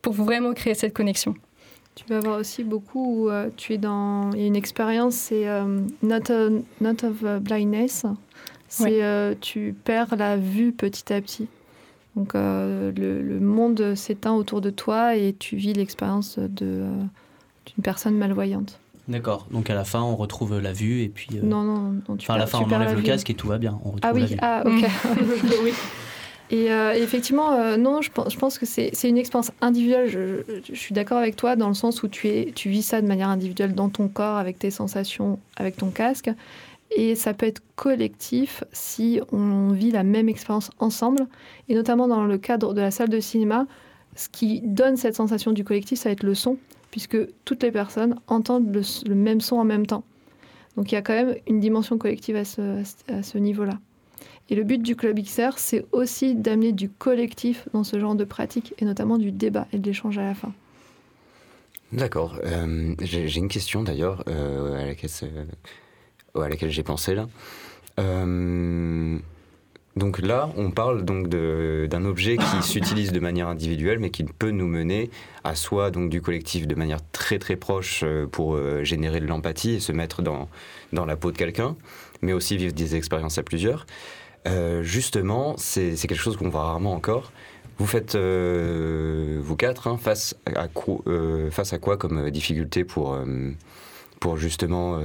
[0.00, 1.34] pour vraiment créer cette connexion.
[1.94, 4.30] Tu vas voir aussi beaucoup où euh, tu es dans.
[4.32, 8.06] Il y a une expérience, c'est euh, not, a- not of blindness.
[8.68, 8.98] C'est Ouais.
[9.02, 11.48] euh, tu perds la vue petit à petit.
[12.16, 16.92] Donc euh, le, le monde s'éteint autour de toi et tu vis l'expérience de, euh,
[17.66, 18.80] d'une personne malvoyante.
[19.08, 22.16] d'accord donc à la fin on retrouve la vue et puis euh, Non, non, non.
[22.16, 23.04] Tu enfin à la perds- fin on enlève la le vue.
[23.04, 24.90] casque et tout va bien on retrouve Ah la oui, vue ah ok.
[25.64, 25.72] oui.
[26.50, 30.08] Et euh, effectivement, euh, non, je pense, que c'est une expérience individuelle.
[30.08, 33.74] Je, suis d'accord avec toi dans le sens où tu, vis ça de manière individuelle
[33.74, 36.30] dans ton corps, avec tes sensations, avec ton casque.
[36.96, 41.28] Et ça peut être collectif si on vit la même expérience ensemble.
[41.68, 43.66] Et notamment dans le cadre de la salle de cinéma,
[44.16, 46.56] ce qui donne cette sensation du collectif, ça va être le son,
[46.90, 48.74] puisque toutes les personnes entendent
[49.06, 50.02] le, même son en même temps.
[50.76, 53.78] Donc il y a quand même une dimension collective à ce niveau-là.
[54.48, 58.24] Et le but du Club XR, c'est aussi d'amener du collectif dans ce genre de
[58.24, 60.52] pratique, et notamment du débat et de l'échange à la fin.
[61.92, 62.38] D'accord.
[62.44, 65.10] Euh, j'ai une question d'ailleurs euh, à laquelle,
[66.34, 67.28] à laquelle j'ai pensé là.
[67.98, 69.18] Euh,
[69.96, 74.50] donc là, on parle donc d'un objet qui s'utilise de manière individuelle, mais qui peut
[74.50, 75.10] nous mener
[75.44, 79.26] à soit donc du collectif de manière très très proche euh, pour euh, générer de
[79.26, 80.48] l'empathie et se mettre dans,
[80.92, 81.76] dans la peau de quelqu'un,
[82.22, 83.86] mais aussi vivre des expériences à plusieurs.
[84.48, 87.32] Euh, justement, c'est quelque chose qu'on voit rarement encore.
[87.78, 92.84] Vous faites, euh, vous quatre, hein, face, à quoi, euh, face à quoi comme difficulté
[92.84, 93.18] pour,
[94.18, 95.00] pour justement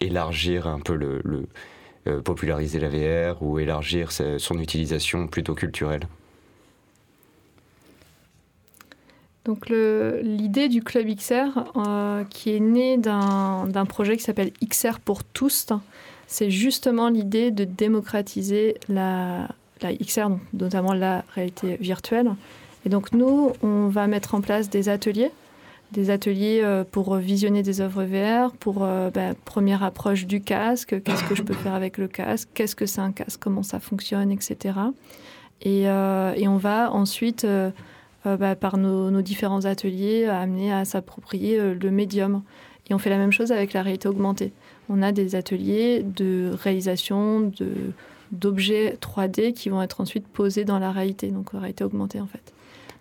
[0.00, 1.46] élargir un peu le,
[2.22, 6.06] populariser la VR ou élargir son utilisation plutôt culturelle?
[9.44, 15.72] Donc l'idée du Club XR, qui est née d'un projet qui s'appelle XR pour tous,
[16.26, 19.48] c'est justement l'idée de démocratiser la,
[19.82, 22.30] XR, notamment la réalité virtuelle.
[22.84, 25.30] Et donc nous, on va mettre en place des ateliers,
[25.92, 31.24] des ateliers euh, pour visionner des œuvres VR, pour bah, première approche du casque, qu'est-ce
[31.24, 34.32] que je peux faire avec le casque, qu'est-ce que c'est un casque, comment ça fonctionne,
[34.32, 34.78] etc.
[35.62, 37.46] Et, euh, et on va ensuite
[38.24, 42.42] bah, par nos, différents ateliers, amener à s'approprier le médium.
[42.88, 44.52] Et on fait la même chose avec la réalité augmentée.
[44.88, 47.68] On a des ateliers de réalisation de,
[48.32, 52.26] d'objets 3D qui vont être ensuite posés dans la réalité, donc la réalité augmentée en
[52.26, 52.52] fait.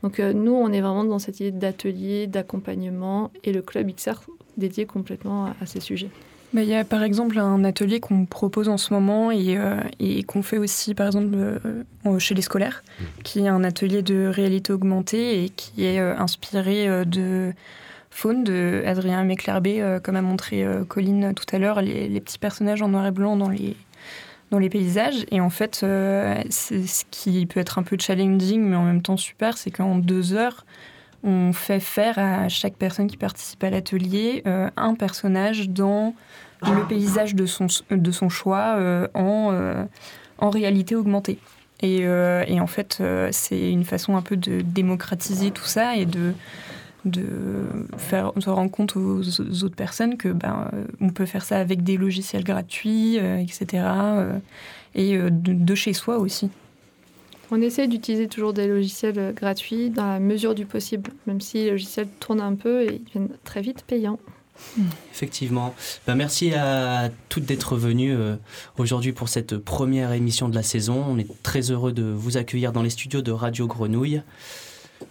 [0.03, 4.21] Donc euh, nous, on est vraiment dans cette idée d'atelier, d'accompagnement, et le club XR
[4.57, 6.09] dédié complètement à, à ces sujets.
[6.55, 9.77] Bah, Il y a par exemple un atelier qu'on propose en ce moment et, euh,
[9.99, 12.81] et qu'on fait aussi par exemple euh, chez les scolaires,
[13.23, 17.51] qui est un atelier de réalité augmentée et qui est euh, inspiré euh, de
[18.15, 22.39] Faune de Adrien Meclerbet, euh, comme a montré euh, Colline tout à l'heure, les, petits
[22.39, 23.75] personnages en noir et blanc dans les,
[24.51, 25.25] dans les paysages.
[25.31, 29.17] Et en fait, euh, ce qui peut être un peu challenging, mais en même temps
[29.17, 30.65] super, c'est qu'en deux heures,
[31.25, 36.13] on fait faire à chaque personne qui participe à l'atelier un personnage dans
[36.61, 38.77] le paysage de son, de son choix
[39.13, 39.87] en,
[40.37, 41.39] en réalité augmentée.
[41.81, 43.01] Et, et en fait,
[43.31, 46.33] c'est une façon un peu de démocratiser tout ça et de,
[47.05, 47.63] de
[47.97, 51.57] faire se rendre compte aux, aux autres personnes que ben, euh, on peut faire ça
[51.59, 53.83] avec des logiciels gratuits, euh, etc.
[53.87, 54.37] euh,
[54.95, 56.49] et euh, de, de chez soi aussi.
[57.51, 61.71] On essaie d'utiliser toujours des logiciels gratuits dans la mesure du possible, même si les
[61.71, 64.19] logiciels tournent un peu et ils deviennent très vite payants.
[65.11, 65.75] Effectivement.
[66.07, 68.35] Ben, merci à toutes d'être venues euh,
[68.77, 71.03] aujourd'hui pour cette première émission de la saison.
[71.07, 74.21] On est très heureux de vous accueillir dans les studios de Radio Grenouille.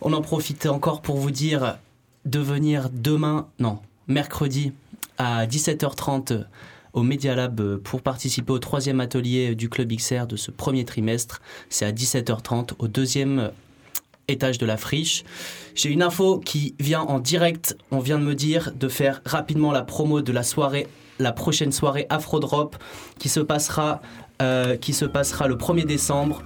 [0.00, 1.78] On en profite encore pour vous dire
[2.24, 4.72] de venir demain, non, mercredi
[5.18, 6.44] à 17h30
[6.92, 11.42] au Media Lab pour participer au troisième atelier du Club XR de ce premier trimestre.
[11.68, 13.50] C'est à 17h30 au deuxième
[14.28, 15.24] étage de la friche.
[15.74, 17.76] J'ai une info qui vient en direct.
[17.90, 20.86] On vient de me dire de faire rapidement la promo de la soirée,
[21.18, 22.76] la prochaine soirée Afro Drop
[23.18, 24.00] qui se passera,
[24.40, 26.42] euh, qui se passera le 1er décembre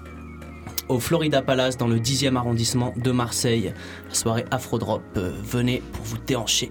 [0.88, 3.72] au Florida Palace dans le 10e arrondissement de Marseille.
[4.08, 5.02] La soirée Afro Drop.
[5.16, 6.70] Euh, venez pour vous déhancher.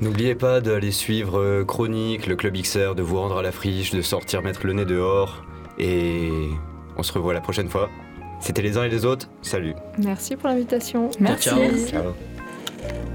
[0.00, 3.92] N'oubliez pas d'aller suivre euh, Chronique, le Club XR, de vous rendre à la friche,
[3.92, 5.44] de sortir mettre le nez dehors.
[5.78, 6.30] Et
[6.96, 7.90] on se revoit la prochaine fois.
[8.40, 9.28] C'était les uns et les autres.
[9.42, 9.74] Salut.
[9.98, 11.10] Merci pour l'invitation.
[11.20, 11.48] Merci.
[11.48, 11.58] ciao.
[11.88, 13.13] Ciao.